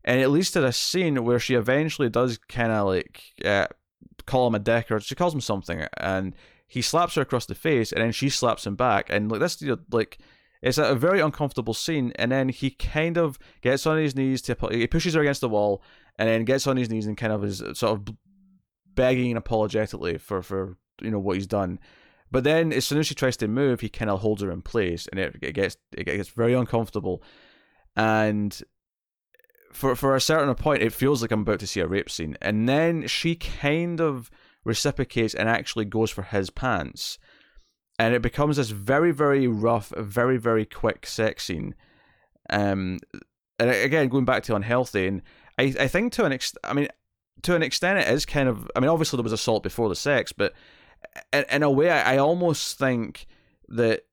and 0.03 0.21
it 0.21 0.29
leads 0.29 0.51
to 0.51 0.61
this 0.61 0.77
scene 0.77 1.23
where 1.23 1.39
she 1.39 1.55
eventually 1.55 2.09
does 2.09 2.37
kind 2.37 2.71
of 2.71 2.87
like 2.87 3.21
uh, 3.43 3.67
call 4.25 4.47
him 4.47 4.55
a 4.55 4.59
dick, 4.59 4.91
or 4.91 4.99
she 4.99 5.15
calls 5.15 5.33
him 5.33 5.41
something, 5.41 5.85
and 5.97 6.35
he 6.67 6.81
slaps 6.81 7.15
her 7.15 7.21
across 7.21 7.45
the 7.45 7.55
face, 7.55 7.91
and 7.91 8.01
then 8.01 8.11
she 8.11 8.29
slaps 8.29 8.65
him 8.65 8.75
back, 8.75 9.07
and 9.09 9.29
like 9.29 9.39
this, 9.39 9.61
you 9.61 9.69
know, 9.69 9.77
like 9.91 10.17
it's 10.61 10.77
a 10.77 10.95
very 10.95 11.19
uncomfortable 11.19 11.73
scene, 11.73 12.13
and 12.15 12.31
then 12.31 12.49
he 12.49 12.71
kind 12.71 13.17
of 13.17 13.37
gets 13.61 13.85
on 13.85 13.97
his 13.97 14.15
knees 14.15 14.41
to 14.43 14.55
he 14.71 14.87
pushes 14.87 15.13
her 15.13 15.21
against 15.21 15.41
the 15.41 15.49
wall, 15.49 15.83
and 16.17 16.29
then 16.29 16.45
gets 16.45 16.65
on 16.65 16.77
his 16.77 16.89
knees 16.89 17.05
and 17.05 17.17
kind 17.17 17.33
of 17.33 17.43
is 17.43 17.57
sort 17.73 17.83
of 17.83 18.15
begging 18.99 19.37
apologetically 19.37 20.17
for 20.17 20.43
for 20.43 20.77
you 21.01 21.09
know 21.09 21.19
what 21.19 21.37
he's 21.37 21.47
done. 21.47 21.79
But 22.31 22.43
then, 22.43 22.73
as 22.73 22.85
soon 22.85 22.99
as 22.99 23.07
she 23.07 23.15
tries 23.15 23.37
to 23.37 23.47
move, 23.47 23.79
he 23.79 23.87
kind 23.87 24.11
of 24.11 24.19
holds 24.19 24.41
her 24.41 24.51
in 24.51 24.61
place, 24.61 25.07
and 25.07 25.19
it, 25.19 25.37
it 25.41 25.53
gets 25.53 25.77
it 25.95 26.03
gets 26.03 26.27
very 26.29 26.53
uncomfortable. 26.53 27.23
And 27.95 28.61
for 29.71 29.95
for 29.95 30.15
a 30.15 30.21
certain 30.21 30.53
point, 30.55 30.83
it 30.83 30.91
feels 30.91 31.21
like 31.21 31.31
I'm 31.31 31.41
about 31.41 31.61
to 31.61 31.67
see 31.67 31.79
a 31.79 31.87
rape 31.87 32.09
scene, 32.09 32.35
and 32.41 32.67
then 32.67 33.07
she 33.07 33.35
kind 33.35 34.01
of 34.01 34.29
reciprocates 34.65 35.33
and 35.33 35.47
actually 35.47 35.85
goes 35.85 36.11
for 36.11 36.23
his 36.23 36.49
pants, 36.49 37.17
and 37.97 38.13
it 38.13 38.21
becomes 38.21 38.57
this 38.57 38.71
very 38.71 39.13
very 39.13 39.47
rough, 39.47 39.93
very 39.97 40.37
very 40.37 40.65
quick 40.65 41.05
sex 41.05 41.45
scene. 41.45 41.73
Um, 42.49 42.99
and 43.57 43.69
again, 43.69 44.09
going 44.09 44.25
back 44.25 44.43
to 44.43 44.55
unhealthy, 44.55 45.07
and 45.07 45.21
I 45.57 45.73
I 45.79 45.87
think 45.87 46.11
to 46.13 46.25
an 46.25 46.33
extent, 46.33 46.65
I 46.65 46.73
mean, 46.73 46.89
to 47.43 47.55
an 47.55 47.63
extent, 47.63 47.99
it 47.99 48.07
is 48.07 48.25
kind 48.25 48.49
of. 48.49 48.69
I 48.75 48.79
mean, 48.79 48.89
obviously 48.89 49.17
there 49.17 49.23
was 49.23 49.33
assault 49.33 49.63
before 49.63 49.89
the 49.89 49.95
sex, 49.95 50.31
but 50.31 50.53
in, 51.33 51.45
in 51.51 51.63
a 51.63 51.71
way, 51.71 51.89
I, 51.91 52.15
I 52.15 52.17
almost 52.17 52.77
think 52.77 53.27
that 53.69 54.03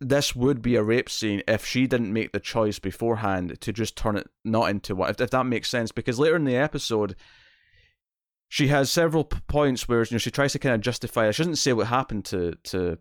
this 0.00 0.36
would 0.36 0.60
be 0.60 0.76
a 0.76 0.82
rape 0.82 1.08
scene 1.08 1.42
if 1.48 1.64
she 1.64 1.86
didn't 1.86 2.12
make 2.12 2.32
the 2.32 2.40
choice 2.40 2.78
beforehand 2.78 3.58
to 3.60 3.72
just 3.72 3.96
turn 3.96 4.16
it 4.16 4.28
not 4.44 4.68
into 4.68 4.94
what 4.94 5.10
if, 5.10 5.20
if 5.20 5.30
that 5.30 5.46
makes 5.46 5.70
sense 5.70 5.90
because 5.90 6.18
later 6.18 6.36
in 6.36 6.44
the 6.44 6.56
episode 6.56 7.16
she 8.48 8.68
has 8.68 8.92
several 8.92 9.24
p- 9.24 9.38
points 9.48 9.88
where 9.88 10.02
you 10.02 10.08
know 10.12 10.18
she 10.18 10.30
tries 10.30 10.52
to 10.52 10.58
kind 10.58 10.74
of 10.74 10.80
justify 10.80 11.30
she 11.30 11.42
doesn't 11.42 11.56
say 11.56 11.72
what 11.72 11.86
happened 11.86 12.24
to 12.24 12.54
to 12.62 12.98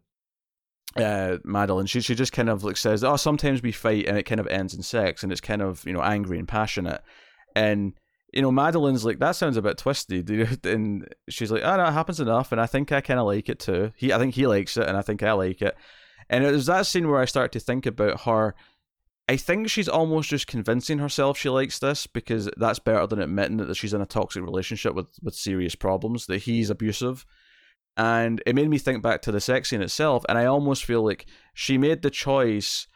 uh, 0.95 1.37
Madeline 1.43 1.85
she 1.85 1.99
she 1.99 2.15
just 2.15 2.31
kind 2.31 2.49
of 2.49 2.63
like 2.63 2.77
says 2.77 3.03
oh 3.03 3.17
sometimes 3.17 3.61
we 3.61 3.73
fight 3.73 4.05
and 4.05 4.17
it 4.17 4.23
kind 4.23 4.39
of 4.39 4.47
ends 4.47 4.73
in 4.73 4.81
sex 4.81 5.21
and 5.23 5.31
it's 5.31 5.41
kind 5.41 5.61
of 5.61 5.85
you 5.85 5.91
know 5.91 6.01
angry 6.01 6.39
and 6.39 6.47
passionate 6.47 7.01
and 7.55 7.93
you 8.35 8.41
know 8.41 8.51
Madeline's 8.51 9.05
like 9.05 9.19
that 9.19 9.31
sounds 9.31 9.57
a 9.57 9.61
bit 9.61 9.77
twisted 9.77 10.29
and 10.65 11.07
she's 11.29 11.51
like 11.51 11.63
oh 11.63 11.77
no 11.77 11.85
it 11.85 11.91
happens 11.91 12.19
enough 12.19 12.51
and 12.51 12.61
I 12.61 12.67
think 12.67 12.91
I 12.91 13.01
kind 13.01 13.19
of 13.19 13.25
like 13.25 13.49
it 13.49 13.59
too 13.59 13.91
he 13.95 14.13
I 14.13 14.19
think 14.19 14.35
he 14.35 14.45
likes 14.45 14.77
it 14.77 14.87
and 14.87 14.97
I 14.97 15.01
think 15.01 15.23
I 15.23 15.31
like 15.31 15.61
it 15.61 15.75
and 16.29 16.43
it 16.43 16.51
was 16.51 16.65
that 16.65 16.85
scene 16.85 17.07
where 17.07 17.21
I 17.21 17.25
started 17.25 17.51
to 17.53 17.59
think 17.63 17.85
about 17.85 18.21
her. 18.21 18.55
I 19.27 19.37
think 19.37 19.69
she's 19.69 19.89
almost 19.89 20.29
just 20.29 20.47
convincing 20.47 20.99
herself 20.99 21.37
she 21.37 21.49
likes 21.49 21.79
this 21.79 22.05
because 22.07 22.49
that's 22.57 22.79
better 22.79 23.07
than 23.07 23.21
admitting 23.21 23.57
that 23.57 23.75
she's 23.75 23.93
in 23.93 24.01
a 24.01 24.05
toxic 24.05 24.43
relationship 24.43 24.93
with, 24.93 25.07
with 25.21 25.33
serious 25.33 25.73
problems, 25.73 26.27
that 26.27 26.43
he's 26.43 26.69
abusive. 26.69 27.25
And 27.97 28.41
it 28.45 28.55
made 28.55 28.69
me 28.69 28.77
think 28.77 29.01
back 29.01 29.21
to 29.23 29.31
the 29.31 29.39
sex 29.39 29.69
scene 29.69 29.81
itself, 29.81 30.25
and 30.27 30.37
I 30.37 30.45
almost 30.45 30.83
feel 30.83 31.03
like 31.03 31.25
she 31.53 31.77
made 31.77 32.01
the 32.01 32.09
choice 32.09 32.87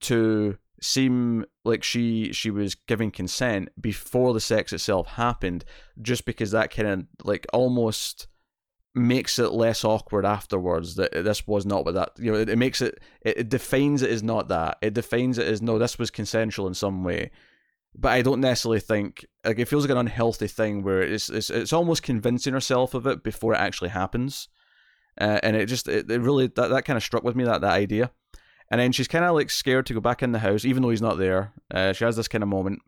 to 0.00 0.58
seem 0.82 1.44
like 1.64 1.84
she 1.84 2.32
she 2.32 2.50
was 2.50 2.74
giving 2.74 3.10
consent 3.10 3.68
before 3.80 4.34
the 4.34 4.40
sex 4.40 4.72
itself 4.72 5.06
happened, 5.06 5.64
just 6.00 6.24
because 6.24 6.50
that 6.50 6.74
kind 6.74 6.88
of 6.88 7.06
like 7.24 7.46
almost 7.52 8.26
makes 8.94 9.38
it 9.38 9.52
less 9.52 9.84
awkward 9.84 10.26
afterwards 10.26 10.96
that 10.96 11.12
this 11.12 11.46
was 11.46 11.64
not 11.64 11.84
what 11.84 11.94
that 11.94 12.10
you 12.18 12.30
know 12.30 12.38
it, 12.38 12.50
it 12.50 12.58
makes 12.58 12.82
it, 12.82 13.00
it, 13.22 13.38
it 13.38 13.48
defines 13.48 14.02
it 14.02 14.10
as 14.10 14.22
not 14.22 14.48
that. 14.48 14.78
It 14.82 14.92
defines 14.92 15.38
it 15.38 15.46
as 15.46 15.62
no 15.62 15.78
this 15.78 15.98
was 15.98 16.10
consensual 16.10 16.66
in 16.66 16.74
some 16.74 17.04
way. 17.04 17.30
But 17.94 18.12
I 18.12 18.22
don't 18.22 18.40
necessarily 18.40 18.80
think 18.80 19.26
like 19.44 19.58
it 19.58 19.68
feels 19.68 19.84
like 19.84 19.92
an 19.92 19.98
unhealthy 19.98 20.48
thing 20.48 20.82
where 20.82 21.02
it's 21.02 21.28
it's 21.28 21.50
it's 21.50 21.72
almost 21.72 22.02
convincing 22.02 22.54
herself 22.54 22.94
of 22.94 23.06
it 23.06 23.22
before 23.22 23.54
it 23.54 23.60
actually 23.60 23.90
happens, 23.90 24.48
uh, 25.20 25.38
and 25.42 25.56
it 25.56 25.66
just 25.66 25.88
it, 25.88 26.10
it 26.10 26.20
really 26.20 26.46
that 26.48 26.70
that 26.70 26.84
kind 26.84 26.96
of 26.96 27.02
struck 27.02 27.22
with 27.22 27.36
me 27.36 27.44
that 27.44 27.60
that 27.60 27.72
idea, 27.72 28.10
and 28.72 28.80
then 28.80 28.90
she's 28.90 29.06
kind 29.06 29.26
of 29.26 29.34
like 29.34 29.50
scared 29.50 29.84
to 29.84 29.92
go 29.92 30.00
back 30.00 30.22
in 30.22 30.32
the 30.32 30.38
house 30.38 30.64
even 30.64 30.82
though 30.82 30.88
he's 30.88 31.02
not 31.02 31.18
there. 31.18 31.52
Uh, 31.70 31.92
she 31.92 32.04
has 32.04 32.16
this 32.16 32.26
kind 32.26 32.42
of 32.42 32.48
moment 32.48 32.80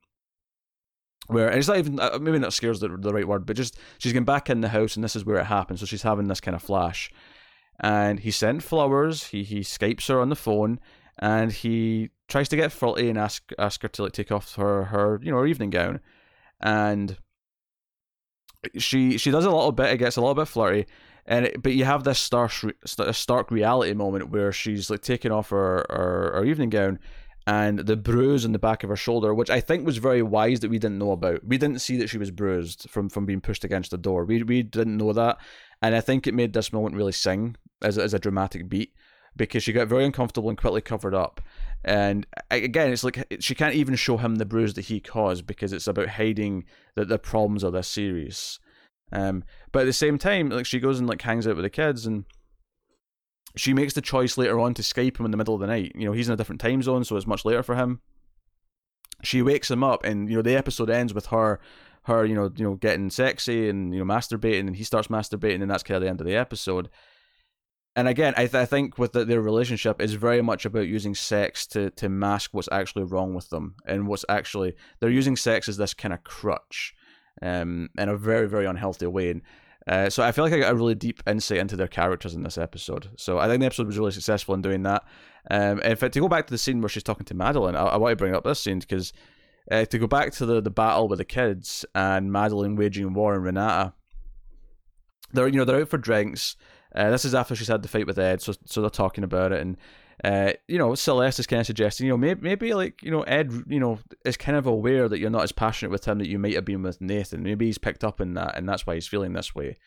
where 1.27 1.49
and 1.49 1.59
it's 1.59 1.69
not 1.69 1.77
even 1.77 2.01
uh, 2.01 2.19
maybe 2.19 2.39
not 2.39 2.55
scares 2.55 2.81
the, 2.81 2.89
the 2.89 3.13
right 3.13 3.29
word, 3.29 3.45
but 3.45 3.55
just 3.55 3.79
she's 3.99 4.15
going 4.15 4.25
back 4.25 4.49
in 4.49 4.63
the 4.63 4.71
house 4.71 4.97
and 4.97 5.05
this 5.05 5.15
is 5.15 5.27
where 5.27 5.37
it 5.37 5.45
happens. 5.45 5.81
So 5.81 5.87
she's 5.87 6.03
having 6.03 6.27
this 6.27 6.41
kind 6.41 6.55
of 6.55 6.63
flash, 6.63 7.11
and 7.81 8.19
he 8.19 8.31
sent 8.31 8.63
flowers. 8.63 9.25
He 9.25 9.45
he 9.45 9.61
skypes 9.61 10.09
her 10.09 10.21
on 10.21 10.31
the 10.31 10.37
phone, 10.37 10.81
and 11.19 11.53
he 11.53 12.09
tries 12.29 12.49
to 12.49 12.57
get 12.57 12.73
flirty 12.73 13.11
and 13.11 13.19
ask 13.19 13.53
ask 13.59 13.83
her 13.83 13.89
to 13.89 14.05
like 14.05 14.13
take 14.13 14.33
off 14.33 14.55
her 14.55 14.85
her 14.85 15.21
you 15.23 15.31
know 15.31 15.39
her 15.39 15.47
evening 15.47 15.69
gown, 15.69 16.01
and 16.61 17.19
she 18.79 19.19
she 19.19 19.31
does 19.31 19.45
a 19.45 19.51
little 19.51 19.73
bit. 19.73 19.93
It 19.93 19.99
gets 19.99 20.17
a 20.17 20.23
little 20.23 20.35
bit 20.35 20.49
flirty, 20.49 20.87
and 21.27 21.47
it, 21.47 21.63
but 21.63 21.73
you 21.73 21.85
have 21.85 22.05
this 22.05 22.19
stark 22.19 22.53
stark 22.85 23.51
reality 23.51 23.95
moment 23.95 24.31
where 24.31 24.53
she's 24.53 24.91
like 24.91 25.03
taking 25.03 25.33
off 25.33 25.51
her 25.51 25.87
her, 25.91 26.33
her 26.35 26.45
evening 26.45 26.71
gown 26.71 26.99
and 27.47 27.81
the 27.81 27.97
bruise 27.97 28.45
on 28.45 28.53
the 28.53 28.59
back 28.59 28.83
of 28.83 28.91
her 28.91 28.97
shoulder, 28.97 29.35
which 29.35 29.51
I 29.51 29.61
think 29.61 29.85
was 29.85 29.99
very 29.99 30.23
wise 30.23 30.61
that 30.61 30.71
we 30.71 30.79
didn't 30.79 30.99
know 30.99 31.13
about. 31.13 31.45
We 31.45 31.59
didn't 31.59 31.81
see 31.81 31.99
that 31.99 32.09
she 32.09 32.17
was 32.17 32.31
bruised 32.31 32.89
from, 32.89 33.11
from 33.11 33.27
being 33.27 33.43
pushed 33.43 33.65
against 33.65 33.91
the 33.91 33.99
door. 33.99 34.25
We 34.25 34.43
we 34.43 34.63
didn't 34.63 34.97
know 34.97 35.13
that, 35.13 35.39
and 35.83 35.95
I 35.95 36.01
think 36.01 36.27
it 36.27 36.35
made 36.35 36.53
this 36.53 36.73
moment 36.73 36.97
really 36.97 37.13
sing 37.13 37.57
as 37.83 37.99
as 37.99 38.15
a 38.15 38.19
dramatic 38.19 38.69
beat 38.69 38.95
because 39.37 39.63
she 39.63 39.73
got 39.73 39.89
very 39.89 40.05
uncomfortable 40.05 40.49
and 40.49 40.57
quickly 40.57 40.81
covered 40.81 41.15
up. 41.15 41.41
And 41.85 42.27
again, 42.51 42.93
it's 42.93 43.05
like 43.05 43.27
she 43.41 43.55
can't 43.55 43.75
even 43.75 43.95
show 43.97 44.17
him 44.17 44.37
the 44.37 44.47
bruise 44.47 44.75
that 44.75 44.87
he 44.87 45.01
caused 45.01 45.47
because 45.47 45.73
it's 45.73 45.89
about 45.89 46.09
hiding 46.09 46.65
the 46.95 47.05
the 47.05 47.19
problems 47.19 47.63
of 47.63 47.73
this 47.73 47.89
series. 47.89 48.59
Um, 49.13 49.45
but 49.73 49.81
at 49.81 49.87
the 49.87 49.93
same 49.93 50.19
time, 50.19 50.51
like 50.51 50.67
she 50.67 50.81
goes 50.81 50.99
and 50.99 51.09
like 51.09 51.23
hangs 51.23 51.47
out 51.47 51.57
with 51.57 51.65
the 51.65 51.71
kids 51.71 52.07
and 52.07 52.25
she 53.57 53.73
makes 53.73 53.95
the 53.95 54.01
choice 54.01 54.37
later 54.37 54.59
on 54.59 54.75
to 54.75 54.83
Skype 54.83 55.19
him 55.19 55.25
in 55.25 55.31
the 55.31 55.37
middle 55.37 55.55
of 55.55 55.61
the 55.61 55.67
night. 55.67 55.93
You 55.95 56.07
know, 56.07 56.13
he's 56.13 56.29
in 56.29 56.35
a 56.35 56.37
different 56.37 56.61
time 56.61 56.83
zone, 56.83 57.05
so 57.05 57.17
it's 57.17 57.27
much 57.27 57.45
later 57.45 57.63
for 57.63 57.77
him. 57.77 58.01
She 59.23 59.43
wakes 59.43 59.71
him 59.71 59.85
up, 59.85 60.05
and 60.05 60.29
you 60.29 60.37
know 60.37 60.43
the 60.43 60.57
episode 60.57 60.91
ends 60.91 61.15
with 61.15 61.27
her, 61.27 61.61
her 62.05 62.25
you 62.25 62.35
know, 62.35 62.51
you 62.57 62.65
know, 62.65 62.75
getting 62.75 63.11
sexy 63.11 63.69
and 63.69 63.95
you 63.95 64.05
know 64.05 64.13
masturbating, 64.13 64.67
and 64.67 64.77
he 64.77 64.85
starts 64.85 65.09
masturbating, 65.09 65.63
and 65.63 65.71
that's 65.71 65.83
kind 65.83 65.97
of 65.97 66.03
the 66.03 66.09
end 66.09 66.21
of 66.21 66.27
the 66.27 66.37
episode. 66.37 66.91
And 67.97 68.09
again, 68.09 68.35
I, 68.37 68.47
th- 68.47 68.55
I 68.55 68.67
think 68.67 68.99
with 68.99 69.13
the, 69.13 69.25
their 69.25 69.41
relationship 69.41 70.03
is 70.03 70.15
very 70.15 70.43
much 70.43 70.65
about 70.65 70.89
using 70.89 71.15
sex 71.15 71.65
to 71.69 71.91
to 71.91 72.09
mask 72.09 72.51
what's 72.53 72.69
actually 72.73 73.05
wrong 73.05 73.35
with 73.35 73.49
them, 73.51 73.77
and 73.87 74.09
what's 74.09 74.25
actually 74.29 74.75
they're 74.99 75.11
using 75.11 75.37
sex 75.37 75.69
as 75.69 75.77
this 75.77 75.95
kind 75.95 76.13
of 76.13 76.25
crutch, 76.25 76.93
um, 77.43 77.89
in 77.99 78.09
a 78.09 78.17
very 78.17 78.49
very 78.49 78.67
unhealthy 78.67 79.07
way. 79.07 79.31
And 79.31 79.43
uh, 79.87 80.09
so 80.09 80.23
I 80.23 80.33
feel 80.33 80.45
like 80.45 80.55
I 80.55 80.61
got 80.61 80.73
a 80.73 80.77
really 80.77 80.95
deep 80.95 81.23
insight 81.27 81.59
into 81.59 81.77
their 81.77 81.89
characters 81.89 82.35
in 82.35 82.43
this 82.43 82.57
episode. 82.57 83.11
So 83.17 83.39
I 83.39 83.49
think 83.49 83.61
the 83.61 83.67
episode 83.67 83.87
was 83.87 83.99
really 83.99 84.13
successful 84.13 84.55
in 84.55 84.63
doing 84.63 84.83
that. 84.85 85.05
Um, 85.51 85.81
in 85.81 85.97
fact, 85.97 86.15
to 86.15 86.21
go 86.21 86.29
back 86.29 86.47
to 86.47 86.51
the 86.51 86.59
scene 86.59 86.81
where 86.81 86.89
she's 86.89 87.03
talking 87.03 87.27
to 87.27 87.35
Madeline, 87.35 87.77
I, 87.77 87.83
I 87.85 87.97
want 87.99 88.13
to 88.13 88.17
bring 88.17 88.35
up 88.35 88.45
this 88.45 88.61
scene 88.61 88.79
because 88.79 89.13
uh, 89.71 89.85
to 89.85 89.99
go 89.99 90.07
back 90.07 90.33
to 90.33 90.47
the, 90.47 90.61
the 90.61 90.71
battle 90.71 91.09
with 91.09 91.19
the 91.19 91.25
kids 91.25 91.85
and 91.95 92.33
Madeline 92.33 92.77
waging 92.77 93.13
war 93.13 93.35
on 93.35 93.43
Renata, 93.43 93.93
they're 95.33 95.49
you 95.49 95.57
know 95.57 95.65
they're 95.65 95.83
out 95.83 95.89
for 95.89 95.99
drinks. 95.99 96.57
Uh, 96.95 97.11
this 97.11 97.25
is 97.25 97.35
after 97.35 97.55
she's 97.55 97.69
had 97.69 97.83
the 97.83 97.89
fight 97.89 98.07
with 98.07 98.19
Ed, 98.19 98.41
so 98.41 98.55
so 98.65 98.81
they're 98.81 98.91
talking 98.91 99.25
about 99.25 99.53
it, 99.53 99.61
and 99.61 99.77
uh, 100.23 100.53
you 100.69 100.79
know, 100.79 100.95
Celeste 100.95 101.41
is 101.41 101.47
kind 101.47 101.61
of 101.61 101.67
suggesting, 101.67 102.07
you 102.07 102.13
know, 102.13 102.17
maybe, 102.17 102.41
maybe 102.41 102.75
like, 102.75 103.03
you 103.03 103.11
know, 103.11 103.23
Ed, 103.23 103.53
you 103.67 103.81
know, 103.81 103.99
is 104.25 104.37
kind 104.37 104.57
of 104.57 104.67
aware 104.67 105.09
that 105.09 105.19
you're 105.19 105.31
not 105.31 105.43
as 105.43 105.53
passionate 105.53 105.91
with 105.91 106.07
him 106.07 106.19
that 106.19 106.29
you 106.29 106.39
might 106.39 106.55
have 106.55 106.65
been 106.65 106.83
with 106.83 107.01
Nathan. 107.01 107.43
Maybe 107.43 107.67
he's 107.67 107.79
picked 107.79 108.05
up 108.05 108.21
in 108.21 108.35
that, 108.35 108.57
and 108.57 108.69
that's 108.69 108.87
why 108.87 108.95
he's 108.95 109.09
feeling 109.09 109.33
this 109.33 109.55
way. 109.55 109.79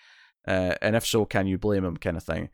Uh, 0.48 0.76
and 0.82 0.96
if 0.96 1.06
so, 1.06 1.26
can 1.26 1.48
you 1.48 1.58
blame 1.58 1.86
him, 1.86 1.98
kind 1.98 2.18
of 2.18 2.24
thing. 2.24 2.50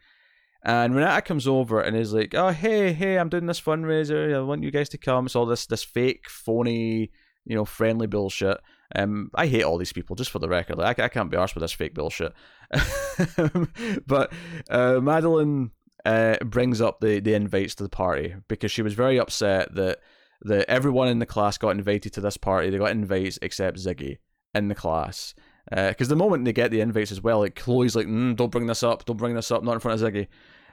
And 0.65 0.95
Renata 0.95 1.21
comes 1.21 1.47
over 1.47 1.81
and 1.81 1.95
is 1.95 2.13
like, 2.13 2.33
"Oh, 2.33 2.49
hey, 2.49 2.93
hey, 2.93 3.17
I'm 3.17 3.27
doing 3.27 3.47
this 3.47 3.59
fundraiser. 3.59 4.33
I 4.33 4.41
want 4.41 4.63
you 4.63 4.71
guys 4.71 4.87
to 4.89 4.97
come." 4.97 5.25
It's 5.25 5.35
all 5.35 5.45
this, 5.45 5.65
this 5.65 5.83
fake, 5.83 6.29
phony, 6.29 7.11
you 7.45 7.55
know, 7.55 7.65
friendly 7.65 8.07
bullshit. 8.07 8.57
Um, 8.95 9.29
I 9.35 9.47
hate 9.47 9.63
all 9.63 9.77
these 9.77 9.91
people, 9.91 10.15
just 10.15 10.31
for 10.31 10.39
the 10.39 10.47
record. 10.47 10.77
Like, 10.77 10.99
I, 10.99 11.05
I 11.05 11.07
can't 11.09 11.29
be 11.29 11.35
arsed 11.35 11.55
with 11.55 11.63
this 11.63 11.73
fake 11.73 11.93
bullshit. 11.93 12.33
but 14.07 14.31
uh, 14.69 14.99
Madeline 15.01 15.71
uh, 16.05 16.37
brings 16.43 16.81
up 16.81 16.99
the, 16.99 17.19
the 17.19 17.33
invites 17.33 17.75
to 17.75 17.83
the 17.83 17.89
party 17.89 18.35
because 18.47 18.71
she 18.71 18.81
was 18.81 18.93
very 18.93 19.19
upset 19.19 19.73
that 19.75 19.99
that 20.45 20.69
everyone 20.69 21.07
in 21.07 21.19
the 21.19 21.25
class 21.25 21.57
got 21.57 21.69
invited 21.69 22.11
to 22.13 22.21
this 22.21 22.37
party. 22.37 22.69
They 22.69 22.77
got 22.77 22.91
invites 22.91 23.39
except 23.41 23.77
Ziggy 23.77 24.17
in 24.53 24.67
the 24.67 24.75
class. 24.75 25.33
Because 25.69 26.09
uh, 26.09 26.09
the 26.09 26.17
moment 26.17 26.43
they 26.43 26.51
get 26.51 26.71
the 26.71 26.81
invites 26.81 27.11
as 27.11 27.21
well, 27.21 27.39
like 27.39 27.55
Chloe's 27.55 27.95
like, 27.95 28.07
mm, 28.07 28.35
"Don't 28.35 28.51
bring 28.51 28.67
this 28.67 28.83
up! 28.83 29.05
Don't 29.05 29.17
bring 29.17 29.33
this 29.33 29.49
up! 29.49 29.63
Not 29.63 29.75
in 29.75 29.79
front 29.79 30.01
of 30.01 30.13
Ziggy." 30.13 30.27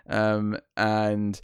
Um, 0.09 0.59
and 0.77 1.41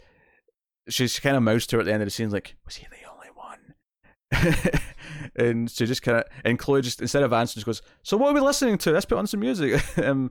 she's 0.89 1.19
kind 1.19 1.37
of 1.37 1.43
moused 1.43 1.69
to 1.69 1.77
her 1.77 1.79
at 1.79 1.85
the 1.85 1.93
end 1.93 2.03
of 2.03 2.07
the 2.07 2.11
scene, 2.11 2.29
like, 2.29 2.55
"Was 2.65 2.75
he 2.75 2.87
the 2.89 3.09
only 3.09 3.29
one?" 3.33 4.81
and 5.37 5.71
she 5.71 5.85
just 5.85 6.01
kind 6.01 6.17
of 6.17 6.25
and 6.43 6.59
Chloe 6.59 6.81
just 6.81 7.01
instead 7.01 7.23
of 7.23 7.31
answering, 7.31 7.63
just 7.63 7.65
goes, 7.65 7.81
"So 8.03 8.17
what 8.17 8.31
are 8.31 8.33
we 8.33 8.41
listening 8.41 8.77
to? 8.79 8.91
Let's 8.91 9.05
put 9.05 9.17
on 9.17 9.27
some 9.27 9.39
music." 9.39 9.81
um, 10.05 10.29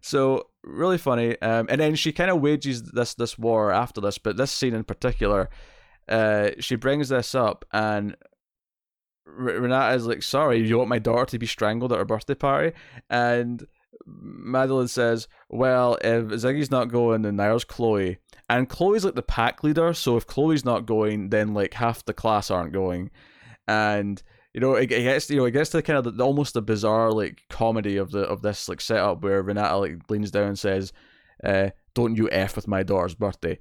so 0.00 0.46
really 0.64 0.98
funny. 0.98 1.40
Um, 1.40 1.66
and 1.68 1.80
then 1.80 1.94
she 1.94 2.12
kind 2.12 2.30
of 2.30 2.40
wages 2.40 2.82
this 2.82 3.14
this 3.14 3.38
war 3.38 3.72
after 3.72 4.00
this, 4.00 4.18
but 4.18 4.36
this 4.36 4.50
scene 4.50 4.74
in 4.74 4.84
particular, 4.84 5.50
uh, 6.08 6.50
she 6.58 6.76
brings 6.76 7.08
this 7.08 7.34
up 7.34 7.64
and. 7.72 8.16
Renata 9.24 9.94
is 9.94 10.04
like, 10.04 10.22
sorry, 10.22 10.66
you 10.66 10.76
want 10.76 10.90
my 10.90 10.98
daughter 10.98 11.24
to 11.26 11.38
be 11.38 11.46
strangled 11.46 11.92
at 11.92 11.98
her 11.98 12.04
birthday 12.04 12.34
party? 12.34 12.76
And 13.08 13.64
Madeline 14.04 14.88
says, 14.88 15.28
well, 15.48 15.96
if 16.02 16.24
Ziggy's 16.24 16.70
not 16.72 16.90
going, 16.90 17.22
then 17.22 17.36
there's 17.36 17.64
Chloe. 17.64 18.18
And 18.50 18.68
Chloe's 18.68 19.04
like 19.04 19.14
the 19.14 19.22
pack 19.22 19.62
leader, 19.62 19.94
so 19.94 20.16
if 20.16 20.26
Chloe's 20.26 20.64
not 20.64 20.86
going, 20.86 21.30
then 21.30 21.54
like 21.54 21.74
half 21.74 22.04
the 22.04 22.12
class 22.12 22.50
aren't 22.50 22.72
going. 22.72 23.10
And 23.68 24.22
you 24.54 24.60
know, 24.60 24.74
it, 24.74 24.92
it 24.92 25.02
gets 25.02 25.30
you 25.30 25.36
know 25.36 25.44
it 25.46 25.52
gets 25.52 25.70
to 25.70 25.78
the 25.78 25.82
kind 25.82 25.98
of 25.98 26.16
the, 26.16 26.24
almost 26.24 26.54
the 26.54 26.62
bizarre 26.62 27.10
like 27.10 27.42
comedy 27.48 27.96
of 27.96 28.10
the 28.10 28.20
of 28.20 28.42
this 28.42 28.68
like 28.68 28.80
setup 28.80 29.22
where 29.22 29.42
Renata 29.42 29.76
like 29.76 30.10
leans 30.10 30.30
down 30.30 30.48
and 30.48 30.58
says, 30.58 30.92
uh, 31.42 31.70
"Don't 31.94 32.16
you 32.16 32.28
f 32.30 32.56
with 32.56 32.68
my 32.68 32.82
daughter's 32.82 33.14
birthday," 33.14 33.58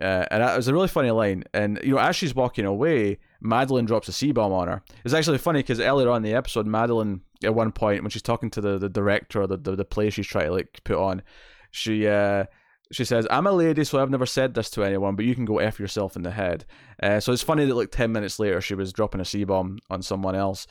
uh, 0.00 0.26
and 0.30 0.42
that 0.42 0.56
was 0.56 0.66
a 0.66 0.72
really 0.72 0.88
funny 0.88 1.12
line. 1.12 1.44
And 1.54 1.78
you 1.84 1.92
know, 1.92 1.98
as 1.98 2.16
she's 2.16 2.34
walking 2.34 2.64
away, 2.64 3.18
Madeline 3.40 3.84
drops 3.84 4.08
a 4.08 4.12
C 4.12 4.32
bomb 4.32 4.52
on 4.52 4.66
her. 4.66 4.82
It's 5.04 5.14
actually 5.14 5.38
funny 5.38 5.60
because 5.60 5.78
earlier 5.78 6.10
on 6.10 6.18
in 6.18 6.22
the 6.22 6.34
episode, 6.34 6.66
Madeline 6.66 7.20
at 7.44 7.54
one 7.54 7.70
point 7.70 8.02
when 8.02 8.10
she's 8.10 8.22
talking 8.22 8.50
to 8.50 8.60
the 8.60 8.78
the 8.78 8.88
director, 8.88 9.46
the 9.46 9.56
the, 9.56 9.76
the 9.76 9.84
play 9.84 10.10
she's 10.10 10.26
trying 10.26 10.46
to 10.46 10.52
like 10.52 10.80
put 10.82 10.96
on, 10.96 11.22
she 11.70 12.08
uh 12.08 12.44
she 12.92 13.04
says, 13.04 13.26
"I'm 13.30 13.46
a 13.46 13.52
lady, 13.52 13.84
so 13.84 14.00
I've 14.00 14.10
never 14.10 14.26
said 14.26 14.54
this 14.54 14.70
to 14.70 14.84
anyone, 14.84 15.16
but 15.16 15.24
you 15.24 15.34
can 15.34 15.44
go 15.44 15.58
f 15.58 15.80
yourself 15.80 16.16
in 16.16 16.22
the 16.22 16.30
head." 16.30 16.64
Uh, 17.02 17.20
so 17.20 17.32
it's 17.32 17.42
funny 17.42 17.64
that 17.64 17.74
like 17.74 17.90
ten 17.90 18.12
minutes 18.12 18.38
later, 18.38 18.60
she 18.60 18.74
was 18.74 18.92
dropping 18.92 19.20
a 19.20 19.24
c 19.24 19.44
bomb 19.44 19.78
on 19.90 20.02
someone 20.02 20.34
else. 20.36 20.66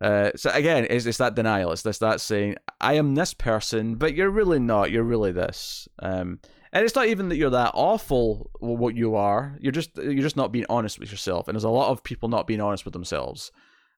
Uh, 0.00 0.30
so 0.36 0.50
again, 0.50 0.86
it's, 0.88 1.06
it's 1.06 1.18
that 1.18 1.34
denial. 1.34 1.72
It's 1.72 1.82
this 1.82 1.98
that 1.98 2.20
saying, 2.20 2.56
"I 2.80 2.94
am 2.94 3.14
this 3.14 3.34
person, 3.34 3.96
but 3.96 4.14
you're 4.14 4.30
really 4.30 4.58
not. 4.58 4.90
You're 4.90 5.02
really 5.02 5.32
this." 5.32 5.88
Um, 5.98 6.40
and 6.72 6.84
it's 6.84 6.94
not 6.94 7.06
even 7.06 7.28
that 7.30 7.36
you're 7.36 7.50
that 7.50 7.72
awful. 7.74 8.50
What 8.60 8.94
you 8.94 9.16
are, 9.16 9.56
you're 9.60 9.72
just 9.72 9.96
you're 9.96 10.22
just 10.22 10.36
not 10.36 10.52
being 10.52 10.66
honest 10.68 10.98
with 10.98 11.10
yourself. 11.10 11.48
And 11.48 11.56
there's 11.56 11.64
a 11.64 11.70
lot 11.70 11.90
of 11.90 12.04
people 12.04 12.28
not 12.28 12.46
being 12.46 12.60
honest 12.60 12.84
with 12.84 12.92
themselves, 12.92 13.50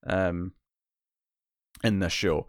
um, 0.07 0.53
in 1.85 1.99
this 1.99 2.13
show. 2.13 2.47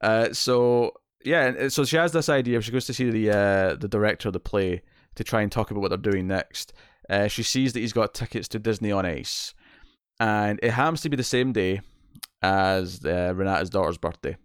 Uh, 0.00 0.32
so 0.32 0.92
yeah, 1.24 1.68
so 1.68 1.84
she 1.84 1.96
has 1.96 2.12
this 2.12 2.28
idea. 2.28 2.60
She 2.60 2.72
goes 2.72 2.86
to 2.86 2.94
see 2.94 3.10
the 3.10 3.30
uh, 3.30 3.74
the 3.76 3.88
director 3.88 4.28
of 4.28 4.32
the 4.32 4.40
play 4.40 4.82
to 5.14 5.24
try 5.24 5.42
and 5.42 5.50
talk 5.50 5.70
about 5.70 5.80
what 5.80 5.88
they're 5.88 5.98
doing 6.12 6.26
next. 6.26 6.72
Uh, 7.08 7.28
she 7.28 7.42
sees 7.42 7.72
that 7.72 7.80
he's 7.80 7.92
got 7.92 8.14
tickets 8.14 8.48
to 8.48 8.58
Disney 8.58 8.92
on 8.92 9.04
Ice, 9.04 9.54
and 10.20 10.58
it 10.62 10.70
happens 10.70 11.00
to 11.02 11.08
be 11.08 11.16
the 11.16 11.24
same 11.24 11.52
day 11.52 11.80
as 12.42 13.04
uh, 13.04 13.32
Renata's 13.34 13.70
daughter's 13.70 13.98
birthday. 13.98 14.36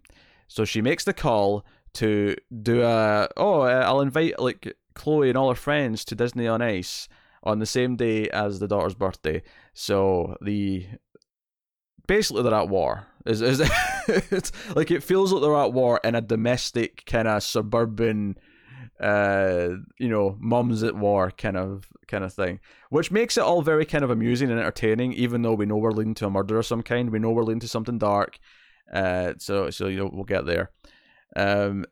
So 0.48 0.64
she 0.64 0.80
makes 0.80 1.04
the 1.04 1.12
call 1.14 1.64
to 1.94 2.36
do 2.62 2.82
a 2.82 3.28
oh 3.36 3.62
uh, 3.62 3.82
I'll 3.86 4.00
invite 4.00 4.38
like 4.38 4.76
Chloe 4.94 5.28
and 5.28 5.38
all 5.38 5.48
her 5.48 5.54
friends 5.54 6.04
to 6.06 6.14
Disney 6.14 6.46
on 6.46 6.62
Ice 6.62 7.08
on 7.42 7.58
the 7.58 7.66
same 7.66 7.96
day 7.96 8.28
as 8.30 8.58
the 8.58 8.68
daughter's 8.68 8.94
birthday. 8.94 9.42
So 9.74 10.36
the 10.40 10.86
basically 12.06 12.42
they're 12.42 12.54
at 12.54 12.68
war. 12.68 13.06
Is 13.28 13.42
is 13.42 13.60
it's 14.08 14.52
like 14.74 14.90
it 14.90 15.02
feels 15.02 15.32
like 15.32 15.42
they're 15.42 15.56
at 15.56 15.74
war 15.74 16.00
in 16.02 16.14
a 16.14 16.22
domestic 16.22 17.04
kind 17.04 17.28
of 17.28 17.42
suburban 17.42 18.38
uh 19.00 19.68
you 19.98 20.08
know 20.08 20.36
mums 20.40 20.82
at 20.82 20.96
war 20.96 21.30
kind 21.30 21.56
of 21.56 21.86
kind 22.08 22.24
of 22.24 22.32
thing 22.32 22.58
which 22.90 23.12
makes 23.12 23.36
it 23.36 23.42
all 23.42 23.62
very 23.62 23.84
kind 23.84 24.02
of 24.02 24.10
amusing 24.10 24.50
and 24.50 24.58
entertaining 24.58 25.12
even 25.12 25.42
though 25.42 25.52
we 25.52 25.66
know 25.66 25.76
we're 25.76 25.92
leading 25.92 26.14
to 26.14 26.26
a 26.26 26.30
murder 26.30 26.58
of 26.58 26.66
some 26.66 26.82
kind. 26.82 27.10
We 27.10 27.18
know 27.18 27.30
we're 27.30 27.44
leading 27.44 27.60
to 27.60 27.68
something 27.68 27.98
dark 27.98 28.38
uh 28.92 29.34
so 29.36 29.68
so 29.68 29.88
you 29.88 29.98
know 29.98 30.10
we'll 30.10 30.24
get 30.24 30.46
there. 30.46 30.70
Um 31.36 31.84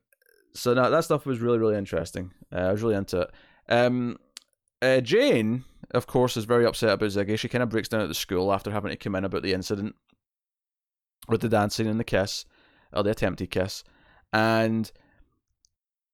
so 0.54 0.72
now 0.72 0.88
that 0.88 1.04
stuff 1.04 1.26
was 1.26 1.40
really 1.40 1.58
really 1.58 1.76
interesting. 1.76 2.32
Uh, 2.50 2.60
i 2.60 2.72
was 2.72 2.82
really 2.82 2.96
into 2.96 3.20
it. 3.20 3.30
Um 3.68 4.16
uh, 4.80 5.00
jane 5.00 5.64
of 5.90 6.06
course 6.06 6.36
is 6.38 6.46
very 6.46 6.64
upset 6.64 6.94
about 6.94 7.10
ziggy. 7.10 7.38
She 7.38 7.48
kind 7.48 7.62
of 7.62 7.68
breaks 7.68 7.88
down 7.88 8.00
at 8.00 8.08
the 8.08 8.14
school 8.14 8.54
after 8.54 8.70
having 8.70 8.90
to 8.90 8.96
come 8.96 9.14
in 9.14 9.24
about 9.24 9.42
the 9.42 9.52
incident 9.52 9.94
with 11.28 11.40
the 11.40 11.48
dancing 11.48 11.86
and 11.86 12.00
the 12.00 12.04
kiss, 12.04 12.44
or 12.92 13.02
the 13.02 13.10
attempted 13.10 13.50
kiss, 13.50 13.84
and 14.32 14.90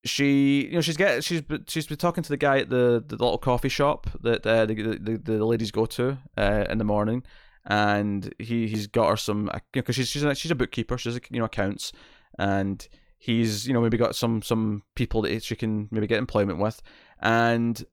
she, 0.04 0.66
you 0.66 0.73
know, 0.73 0.81
she's 0.81 0.97
get 0.97 1.23
she's 1.23 1.42
she's 1.69 1.87
been 1.87 1.97
talking 1.97 2.23
to 2.23 2.28
the 2.28 2.37
guy 2.37 2.59
at 2.59 2.71
the, 2.71 3.02
the 3.07 3.16
little 3.16 3.38
coffee 3.38 3.69
shop 3.69 4.09
that 4.23 4.47
uh, 4.47 4.66
the, 4.66 4.99
the 5.00 5.19
the 5.19 5.45
ladies 5.45 5.71
go 5.71 5.87
to 5.87 6.19
uh, 6.37 6.64
in 6.69 6.78
the 6.78 6.85
morning, 6.85 7.23
and 7.66 8.35
he 8.38 8.66
he's 8.66 8.87
got 8.87 9.09
her 9.09 9.16
some 9.16 9.50
because 9.73 9.97
you 9.97 10.02
know, 10.02 10.04
she's 10.04 10.09
she's 10.09 10.25
a, 10.25 10.35
she's 10.35 10.50
a 10.50 10.57
bookkeeper, 10.57 10.99
she's 10.99 11.21
you 11.31 11.38
know 11.38 11.45
accounts, 11.45 11.92
and 12.38 12.88
he's 13.19 13.66
you 13.66 13.75
know 13.75 13.81
maybe 13.81 13.97
got 13.97 14.16
some 14.16 14.42
some 14.42 14.83
people 14.95 15.23
that 15.23 15.42
she 15.42 15.54
can 15.54 15.88
maybe 15.90 16.07
get 16.07 16.19
employment 16.19 16.59
with, 16.59 16.83
and 17.21 17.85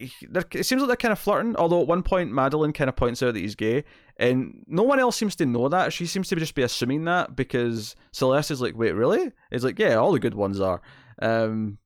it 0.00 0.64
seems 0.64 0.80
like 0.80 0.86
they're 0.86 0.96
kind 0.96 1.12
of 1.12 1.18
flirting. 1.18 1.56
Although 1.56 1.80
at 1.80 1.88
one 1.88 2.02
point 2.02 2.30
Madeline 2.30 2.72
kind 2.72 2.88
of 2.88 2.96
points 2.96 3.22
out 3.22 3.34
that 3.34 3.40
he's 3.40 3.56
gay, 3.56 3.84
and 4.16 4.64
no 4.66 4.82
one 4.82 5.00
else 5.00 5.16
seems 5.16 5.34
to 5.36 5.46
know 5.46 5.68
that. 5.68 5.92
She 5.92 6.06
seems 6.06 6.28
to 6.28 6.36
just 6.36 6.54
be 6.54 6.62
assuming 6.62 7.04
that 7.04 7.34
because 7.34 7.96
Celeste 8.12 8.52
is 8.52 8.60
like, 8.60 8.76
"Wait, 8.76 8.92
really?" 8.92 9.32
It's 9.50 9.64
like, 9.64 9.78
"Yeah, 9.78 9.96
all 9.96 10.12
the 10.12 10.20
good 10.20 10.34
ones 10.34 10.60
are." 10.60 10.80
Um, 11.20 11.78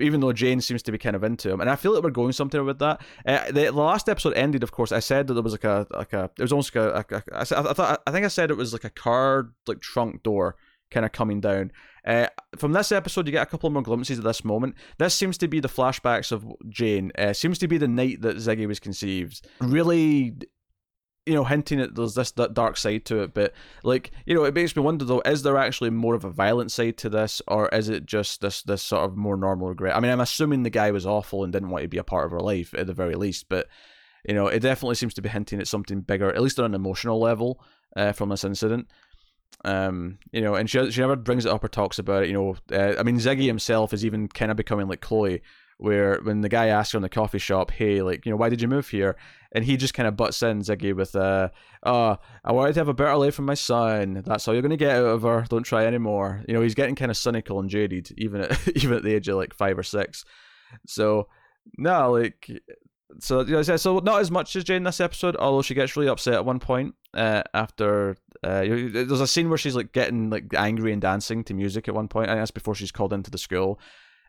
even 0.00 0.20
though 0.20 0.32
Jane 0.32 0.60
seems 0.60 0.82
to 0.84 0.92
be 0.92 0.98
kind 0.98 1.14
of 1.14 1.22
into 1.22 1.50
him, 1.50 1.60
and 1.60 1.68
I 1.68 1.76
feel 1.76 1.92
like 1.92 2.02
we're 2.02 2.10
going 2.10 2.32
somewhere 2.32 2.64
with 2.64 2.78
that. 2.78 3.00
Uh, 3.26 3.46
the, 3.46 3.64
the, 3.64 3.72
last 3.72 4.08
episode 4.08 4.34
ended, 4.34 4.62
of 4.62 4.72
course. 4.72 4.90
I 4.90 5.00
said 5.00 5.26
that 5.26 5.34
there 5.34 5.42
was 5.42 5.52
like 5.52 5.64
a 5.64 5.86
like 5.90 6.12
a 6.14 6.30
it 6.38 6.42
was 6.42 6.52
almost 6.52 6.74
like 6.74 6.84
a, 6.84 7.14
a, 7.14 7.16
a 7.16 7.22
I, 7.36 7.40
I 7.42 7.74
thought 7.74 8.02
I 8.06 8.10
think 8.10 8.24
I 8.24 8.28
said 8.28 8.50
it 8.50 8.56
was 8.56 8.72
like 8.72 8.84
a 8.84 8.90
car 8.90 9.50
like 9.66 9.80
trunk 9.80 10.22
door 10.22 10.56
kind 10.90 11.06
of 11.06 11.12
coming 11.12 11.40
down. 11.40 11.72
Uh, 12.04 12.26
from 12.56 12.72
this 12.72 12.92
episode, 12.92 13.26
you 13.26 13.32
get 13.32 13.42
a 13.42 13.50
couple 13.50 13.68
more 13.70 13.82
glimpses 13.82 14.18
of 14.18 14.24
this 14.24 14.44
moment. 14.44 14.74
This 14.98 15.14
seems 15.14 15.36
to 15.38 15.48
be 15.48 15.60
the 15.60 15.68
flashbacks 15.68 16.32
of 16.32 16.46
Jane. 16.68 17.12
Uh, 17.18 17.32
seems 17.32 17.58
to 17.58 17.68
be 17.68 17.76
the 17.78 17.88
night 17.88 18.22
that 18.22 18.36
Ziggy 18.36 18.66
was 18.66 18.80
conceived. 18.80 19.46
Really, 19.60 20.34
you 21.26 21.34
know, 21.34 21.44
hinting 21.44 21.80
at 21.80 21.94
there's 21.94 22.14
this 22.14 22.30
that 22.32 22.54
dark 22.54 22.78
side 22.78 23.04
to 23.06 23.22
it. 23.22 23.34
But 23.34 23.52
like, 23.82 24.10
you 24.24 24.34
know, 24.34 24.44
it 24.44 24.54
makes 24.54 24.74
me 24.74 24.82
wonder 24.82 25.04
though: 25.04 25.20
is 25.20 25.42
there 25.42 25.58
actually 25.58 25.90
more 25.90 26.14
of 26.14 26.24
a 26.24 26.30
violent 26.30 26.72
side 26.72 26.96
to 26.98 27.10
this, 27.10 27.42
or 27.46 27.68
is 27.68 27.90
it 27.90 28.06
just 28.06 28.40
this 28.40 28.62
this 28.62 28.82
sort 28.82 29.04
of 29.04 29.16
more 29.16 29.36
normal 29.36 29.68
regret? 29.68 29.96
I 29.96 30.00
mean, 30.00 30.10
I'm 30.10 30.20
assuming 30.20 30.62
the 30.62 30.70
guy 30.70 30.90
was 30.90 31.06
awful 31.06 31.44
and 31.44 31.52
didn't 31.52 31.70
want 31.70 31.82
to 31.82 31.88
be 31.88 31.98
a 31.98 32.04
part 32.04 32.24
of 32.24 32.32
her 32.32 32.40
life 32.40 32.74
at 32.74 32.86
the 32.86 32.94
very 32.94 33.14
least, 33.14 33.48
but. 33.48 33.68
You 34.28 34.34
know, 34.34 34.48
it 34.48 34.60
definitely 34.60 34.96
seems 34.96 35.14
to 35.14 35.22
be 35.22 35.28
hinting 35.28 35.60
at 35.60 35.68
something 35.68 36.00
bigger, 36.00 36.28
at 36.28 36.42
least 36.42 36.58
on 36.58 36.66
an 36.66 36.74
emotional 36.74 37.20
level, 37.20 37.64
uh, 37.96 38.12
from 38.12 38.28
this 38.28 38.44
incident. 38.44 38.88
Um, 39.64 40.18
you 40.32 40.40
know, 40.40 40.54
and 40.54 40.70
she 40.70 40.90
she 40.90 41.00
never 41.00 41.16
brings 41.16 41.44
it 41.44 41.52
up 41.52 41.64
or 41.64 41.68
talks 41.68 41.98
about 41.98 42.22
it. 42.22 42.28
You 42.28 42.34
know, 42.34 42.56
uh, 42.72 42.94
I 42.98 43.02
mean, 43.02 43.16
Ziggy 43.16 43.46
himself 43.46 43.92
is 43.92 44.04
even 44.04 44.28
kind 44.28 44.50
of 44.50 44.56
becoming 44.56 44.88
like 44.88 45.00
Chloe, 45.00 45.42
where 45.78 46.20
when 46.22 46.42
the 46.42 46.48
guy 46.48 46.66
asks 46.68 46.92
her 46.92 46.98
in 46.98 47.02
the 47.02 47.08
coffee 47.08 47.38
shop, 47.38 47.70
"Hey, 47.70 48.02
like, 48.02 48.24
you 48.24 48.30
know, 48.30 48.36
why 48.36 48.48
did 48.48 48.62
you 48.62 48.68
move 48.68 48.88
here?" 48.88 49.16
and 49.52 49.64
he 49.64 49.76
just 49.76 49.94
kind 49.94 50.06
of 50.06 50.16
butts 50.16 50.42
in 50.42 50.60
Ziggy 50.60 50.94
with, 50.94 51.16
"Uh, 51.16 51.48
oh, 51.82 52.18
I 52.44 52.52
wanted 52.52 52.74
to 52.74 52.80
have 52.80 52.88
a 52.88 52.94
better 52.94 53.16
life 53.16 53.34
for 53.34 53.42
my 53.42 53.54
son. 53.54 54.22
That's 54.26 54.46
all 54.46 54.54
you're 54.54 54.62
gonna 54.62 54.76
get 54.76 54.96
out 54.96 55.06
of 55.06 55.22
her. 55.22 55.44
Don't 55.48 55.62
try 55.62 55.86
anymore." 55.86 56.44
You 56.46 56.54
know, 56.54 56.60
he's 56.60 56.74
getting 56.74 56.94
kind 56.94 57.10
of 57.10 57.16
cynical 57.16 57.58
and 57.58 57.70
jaded, 57.70 58.12
even 58.18 58.42
at 58.42 58.68
even 58.76 58.96
at 58.96 59.02
the 59.02 59.14
age 59.14 59.28
of 59.28 59.36
like 59.36 59.54
five 59.54 59.78
or 59.78 59.82
six. 59.82 60.24
So, 60.86 61.28
no, 61.78 62.12
like 62.12 62.50
so 63.20 63.40
you 63.40 63.52
know, 63.52 63.62
so 63.62 63.98
not 63.98 64.20
as 64.20 64.30
much 64.30 64.54
as 64.54 64.64
Jane 64.64 64.82
this 64.82 65.00
episode, 65.00 65.36
although 65.36 65.62
she 65.62 65.74
gets 65.74 65.96
really 65.96 66.08
upset 66.08 66.34
at 66.34 66.44
one 66.44 66.60
point 66.60 66.94
uh, 67.18 67.42
after 67.52 68.16
uh, 68.44 68.62
there's 68.62 69.20
a 69.20 69.26
scene 69.26 69.48
where 69.48 69.58
she's 69.58 69.74
like 69.74 69.92
getting 69.92 70.30
like 70.30 70.54
angry 70.56 70.92
and 70.92 71.02
dancing 71.02 71.42
to 71.44 71.54
music 71.54 71.88
at 71.88 71.94
one 71.94 72.06
point. 72.06 72.30
and 72.30 72.38
that's 72.38 72.52
before 72.52 72.74
she's 72.76 72.92
called 72.92 73.12
into 73.12 73.30
the 73.30 73.38
school. 73.38 73.80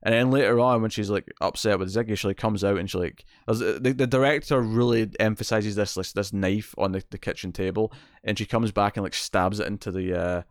And 0.01 0.13
then 0.13 0.31
later 0.31 0.59
on, 0.59 0.81
when 0.81 0.89
she's 0.89 1.09
like 1.09 1.29
upset 1.41 1.77
with 1.77 1.93
Ziggy, 1.93 2.17
she 2.17 2.27
like 2.27 2.37
comes 2.37 2.63
out 2.63 2.77
and 2.77 2.89
she 2.89 2.97
like 2.97 3.25
the, 3.47 3.93
the 3.95 4.07
director 4.07 4.61
really 4.61 5.11
emphasizes 5.19 5.75
this 5.75 5.97
like, 5.97 6.11
this 6.13 6.33
knife 6.33 6.73
on 6.77 6.93
the, 6.93 7.03
the 7.11 7.17
kitchen 7.17 7.51
table, 7.51 7.91
and 8.23 8.37
she 8.37 8.45
comes 8.45 8.71
back 8.71 8.97
and 8.97 9.03
like 9.03 9.13
stabs 9.13 9.59
it 9.59 9.67
into 9.67 9.91
the 9.91 10.17
uh 10.19 10.41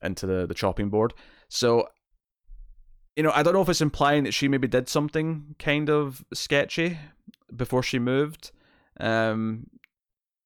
into 0.00 0.26
the 0.26 0.46
the 0.46 0.54
chopping 0.54 0.88
board. 0.90 1.12
So 1.48 1.88
you 3.16 3.22
know, 3.22 3.32
I 3.34 3.42
don't 3.42 3.52
know 3.52 3.62
if 3.62 3.68
it's 3.68 3.80
implying 3.80 4.24
that 4.24 4.32
she 4.32 4.48
maybe 4.48 4.68
did 4.68 4.88
something 4.88 5.54
kind 5.58 5.90
of 5.90 6.24
sketchy 6.32 6.98
before 7.54 7.82
she 7.82 7.98
moved. 7.98 8.52
Um, 9.00 9.66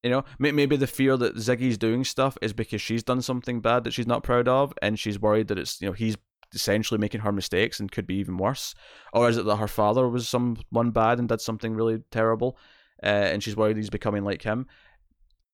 you 0.02 0.10
know, 0.10 0.24
maybe 0.38 0.76
the 0.76 0.86
fear 0.86 1.16
that 1.16 1.36
Ziggy's 1.36 1.78
doing 1.78 2.04
stuff 2.04 2.38
is 2.40 2.52
because 2.52 2.80
she's 2.80 3.02
done 3.02 3.22
something 3.22 3.60
bad 3.60 3.84
that 3.84 3.92
she's 3.92 4.06
not 4.06 4.22
proud 4.22 4.46
of, 4.46 4.72
and 4.80 4.98
she's 4.98 5.20
worried 5.20 5.48
that 5.48 5.58
it's 5.58 5.80
you 5.80 5.88
know 5.88 5.92
he's 5.92 6.16
essentially 6.54 6.98
making 6.98 7.22
her 7.22 7.32
mistakes 7.32 7.80
and 7.80 7.90
could 7.90 8.06
be 8.06 8.16
even 8.16 8.36
worse, 8.36 8.74
or 9.12 9.28
is 9.28 9.36
it 9.36 9.44
that 9.46 9.56
her 9.56 9.68
father 9.68 10.08
was 10.08 10.28
someone 10.28 10.90
bad 10.90 11.18
and 11.18 11.28
did 11.28 11.40
something 11.40 11.74
really 11.74 12.02
terrible, 12.10 12.56
uh, 13.02 13.06
and 13.06 13.42
she's 13.42 13.56
worried 13.56 13.76
he's 13.76 13.90
becoming 13.90 14.24
like 14.24 14.42
him. 14.42 14.66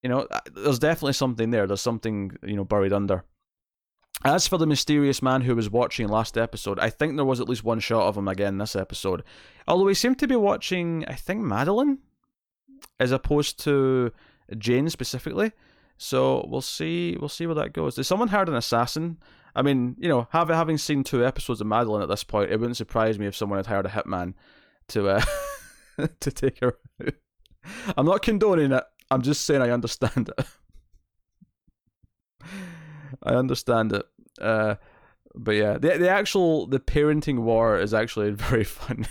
You 0.03 0.09
know, 0.09 0.27
uh, 0.29 0.39
there's 0.53 0.79
definitely 0.79 1.13
something 1.13 1.49
there. 1.49 1.65
There's 1.65 1.81
something 1.81 2.37
you 2.43 2.55
know 2.55 2.65
buried 2.65 2.93
under. 2.93 3.23
As 4.23 4.47
for 4.47 4.57
the 4.57 4.67
mysterious 4.67 5.21
man 5.21 5.41
who 5.41 5.55
was 5.55 5.69
watching 5.69 6.07
last 6.07 6.37
episode, 6.37 6.79
I 6.79 6.89
think 6.89 7.15
there 7.15 7.25
was 7.25 7.41
at 7.41 7.49
least 7.49 7.63
one 7.63 7.79
shot 7.79 8.07
of 8.07 8.17
him 8.17 8.27
again 8.27 8.57
this 8.57 8.75
episode. 8.75 9.23
Although 9.67 9.87
he 9.87 9.95
seemed 9.95 10.19
to 10.19 10.27
be 10.27 10.35
watching, 10.35 11.03
I 11.07 11.15
think, 11.15 11.41
Madeline, 11.41 11.97
as 12.99 13.11
opposed 13.11 13.59
to 13.63 14.11
Jane 14.57 14.89
specifically. 14.89 15.51
So 15.97 16.45
we'll 16.49 16.61
see. 16.61 17.17
We'll 17.19 17.29
see 17.29 17.45
where 17.45 17.55
that 17.55 17.73
goes. 17.73 17.95
Did 17.95 18.05
someone 18.05 18.29
hired 18.29 18.49
an 18.49 18.55
assassin? 18.55 19.17
I 19.55 19.61
mean, 19.61 19.95
you 19.99 20.09
know, 20.09 20.27
having 20.31 20.55
having 20.55 20.77
seen 20.77 21.03
two 21.03 21.25
episodes 21.25 21.61
of 21.61 21.67
Madeline 21.67 22.01
at 22.01 22.09
this 22.09 22.23
point, 22.23 22.51
it 22.51 22.59
wouldn't 22.59 22.77
surprise 22.77 23.19
me 23.19 23.27
if 23.27 23.35
someone 23.35 23.57
had 23.57 23.67
hired 23.67 23.85
a 23.85 23.89
hitman 23.89 24.33
to 24.89 25.09
uh, 25.09 25.21
to 26.19 26.31
take 26.31 26.59
her. 26.59 26.77
Out. 27.01 27.13
I'm 27.95 28.05
not 28.05 28.21
condoning 28.21 28.71
it. 28.71 28.83
I'm 29.11 29.21
just 29.21 29.45
saying 29.45 29.61
I 29.61 29.69
understand 29.69 30.31
it. 30.37 30.45
I 33.23 33.35
understand 33.35 33.93
it. 33.93 34.05
Uh, 34.41 34.75
but 35.35 35.53
yeah, 35.55 35.77
the 35.77 35.97
the 35.97 36.09
actual 36.09 36.67
the 36.67 36.79
parenting 36.79 37.39
war 37.39 37.77
is 37.79 37.93
actually 37.93 38.31
very 38.31 38.63
fun, 38.63 39.07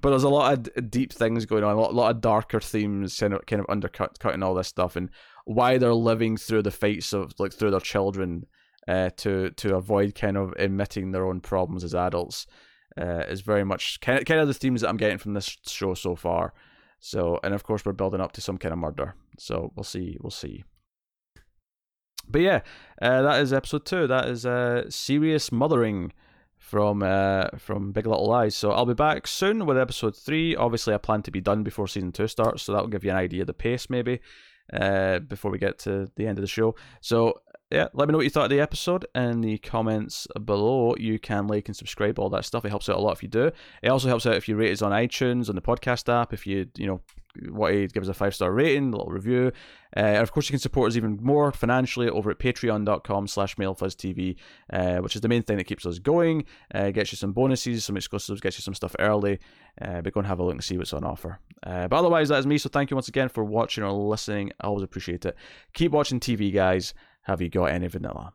but 0.00 0.10
there's 0.10 0.24
a 0.24 0.28
lot 0.28 0.68
of 0.76 0.90
deep 0.90 1.12
things 1.12 1.46
going 1.46 1.64
on, 1.64 1.76
a 1.76 1.80
lot, 1.80 1.92
a 1.92 1.94
lot 1.94 2.10
of 2.10 2.20
darker 2.20 2.60
themes 2.60 3.18
kind 3.18 3.34
of 3.34 3.46
kind 3.46 3.60
of 3.60 3.66
undercut 3.68 4.18
cutting 4.18 4.42
all 4.42 4.54
this 4.54 4.68
stuff, 4.68 4.96
and 4.96 5.10
why 5.44 5.78
they're 5.78 5.94
living 5.94 6.36
through 6.36 6.62
the 6.62 6.70
fights 6.70 7.12
of 7.12 7.32
like 7.38 7.52
through 7.52 7.70
their 7.70 7.80
children, 7.80 8.46
uh, 8.88 9.10
to 9.18 9.50
to 9.50 9.76
avoid 9.76 10.14
kind 10.14 10.36
of 10.36 10.52
admitting 10.58 11.12
their 11.12 11.26
own 11.26 11.40
problems 11.40 11.84
as 11.84 11.94
adults, 11.94 12.46
uh, 12.98 13.24
is 13.28 13.40
very 13.40 13.64
much 13.64 14.00
kind 14.00 14.18
of, 14.18 14.24
kind 14.24 14.40
of 14.40 14.48
the 14.48 14.54
themes 14.54 14.80
that 14.80 14.88
I'm 14.88 14.96
getting 14.96 15.18
from 15.18 15.34
this 15.34 15.56
show 15.66 15.94
so 15.94 16.16
far. 16.16 16.52
So, 16.98 17.40
and 17.42 17.54
of 17.54 17.62
course, 17.62 17.84
we're 17.84 17.92
building 17.92 18.20
up 18.20 18.32
to 18.32 18.40
some 18.40 18.58
kind 18.58 18.72
of 18.72 18.78
murder. 18.78 19.14
So 19.38 19.72
we'll 19.74 19.84
see. 19.84 20.18
We'll 20.20 20.30
see. 20.30 20.64
But 22.30 22.42
yeah, 22.42 22.60
uh, 23.00 23.22
that 23.22 23.40
is 23.40 23.52
episode 23.52 23.84
two. 23.84 24.06
That 24.06 24.28
is 24.28 24.46
uh, 24.46 24.90
serious 24.90 25.50
mothering 25.50 26.12
from 26.56 27.02
uh, 27.02 27.48
from 27.58 27.92
Big 27.92 28.06
Little 28.06 28.26
Lies. 28.26 28.56
So 28.56 28.70
I'll 28.70 28.86
be 28.86 28.94
back 28.94 29.26
soon 29.26 29.66
with 29.66 29.76
episode 29.76 30.16
three. 30.16 30.54
Obviously, 30.54 30.94
I 30.94 30.98
plan 30.98 31.22
to 31.22 31.30
be 31.30 31.40
done 31.40 31.62
before 31.62 31.88
season 31.88 32.12
two 32.12 32.28
starts, 32.28 32.62
so 32.62 32.72
that'll 32.72 32.88
give 32.88 33.04
you 33.04 33.10
an 33.10 33.16
idea 33.16 33.42
of 33.42 33.46
the 33.46 33.54
pace, 33.54 33.90
maybe, 33.90 34.20
uh, 34.72 35.18
before 35.18 35.50
we 35.50 35.58
get 35.58 35.78
to 35.80 36.10
the 36.16 36.26
end 36.26 36.38
of 36.38 36.42
the 36.42 36.48
show. 36.48 36.76
So 37.00 37.40
yeah, 37.70 37.86
let 37.92 38.08
me 38.08 38.12
know 38.12 38.18
what 38.18 38.24
you 38.24 38.30
thought 38.30 38.44
of 38.44 38.50
the 38.50 38.60
episode 38.60 39.06
in 39.14 39.42
the 39.42 39.58
comments 39.58 40.26
below. 40.44 40.94
You 40.98 41.18
can 41.18 41.46
like 41.46 41.68
and 41.68 41.76
subscribe, 41.76 42.18
all 42.18 42.28
that 42.30 42.44
stuff. 42.44 42.64
It 42.64 42.70
helps 42.70 42.88
out 42.88 42.96
a 42.96 43.00
lot 43.00 43.12
if 43.12 43.22
you 43.22 43.28
do. 43.28 43.52
It 43.82 43.88
also 43.88 44.08
helps 44.08 44.26
out 44.26 44.34
if 44.34 44.48
you 44.48 44.56
rate 44.56 44.72
us 44.72 44.82
on 44.82 44.92
iTunes, 44.92 45.48
on 45.48 45.54
the 45.54 45.62
podcast 45.62 46.12
app. 46.12 46.32
If 46.32 46.46
you 46.46 46.66
you 46.76 46.86
know 46.86 47.00
want 47.48 47.72
to 47.74 47.88
give 47.88 48.02
us 48.02 48.08
a 48.08 48.14
five 48.14 48.34
star 48.34 48.52
rating, 48.52 48.92
a 48.92 48.96
little 48.96 49.12
review. 49.12 49.52
Uh, 49.96 50.00
and 50.00 50.22
of 50.22 50.32
course, 50.32 50.48
you 50.48 50.52
can 50.52 50.60
support 50.60 50.88
us 50.90 50.96
even 50.96 51.18
more 51.22 51.52
financially 51.52 52.08
over 52.08 52.30
at 52.30 52.38
patreon.com 52.38 53.26
slash 53.26 53.56
mildfuzztv, 53.56 54.36
uh, 54.72 54.96
which 54.98 55.14
is 55.14 55.22
the 55.22 55.28
main 55.28 55.42
thing 55.42 55.56
that 55.56 55.64
keeps 55.64 55.84
us 55.86 55.98
going, 55.98 56.44
uh, 56.74 56.90
gets 56.90 57.12
you 57.12 57.16
some 57.16 57.32
bonuses, 57.32 57.84
some 57.84 57.96
exclusives, 57.96 58.40
gets 58.40 58.58
you 58.58 58.62
some 58.62 58.74
stuff 58.74 58.94
early. 58.98 59.38
Uh, 59.80 60.00
but 60.00 60.12
go 60.12 60.20
and 60.20 60.26
have 60.26 60.38
a 60.38 60.44
look 60.44 60.54
and 60.54 60.64
see 60.64 60.78
what's 60.78 60.92
on 60.92 61.04
offer. 61.04 61.38
Uh, 61.64 61.88
but 61.88 61.96
otherwise, 61.96 62.28
that 62.28 62.38
is 62.38 62.46
me. 62.46 62.58
So 62.58 62.68
thank 62.68 62.90
you 62.90 62.96
once 62.96 63.08
again 63.08 63.28
for 63.28 63.44
watching 63.44 63.84
or 63.84 63.92
listening. 63.92 64.52
I 64.60 64.66
always 64.66 64.84
appreciate 64.84 65.24
it. 65.24 65.36
Keep 65.74 65.92
watching 65.92 66.20
TV, 66.20 66.52
guys. 66.52 66.94
Have 67.22 67.40
you 67.40 67.48
got 67.48 67.66
any 67.66 67.86
vanilla? 67.86 68.32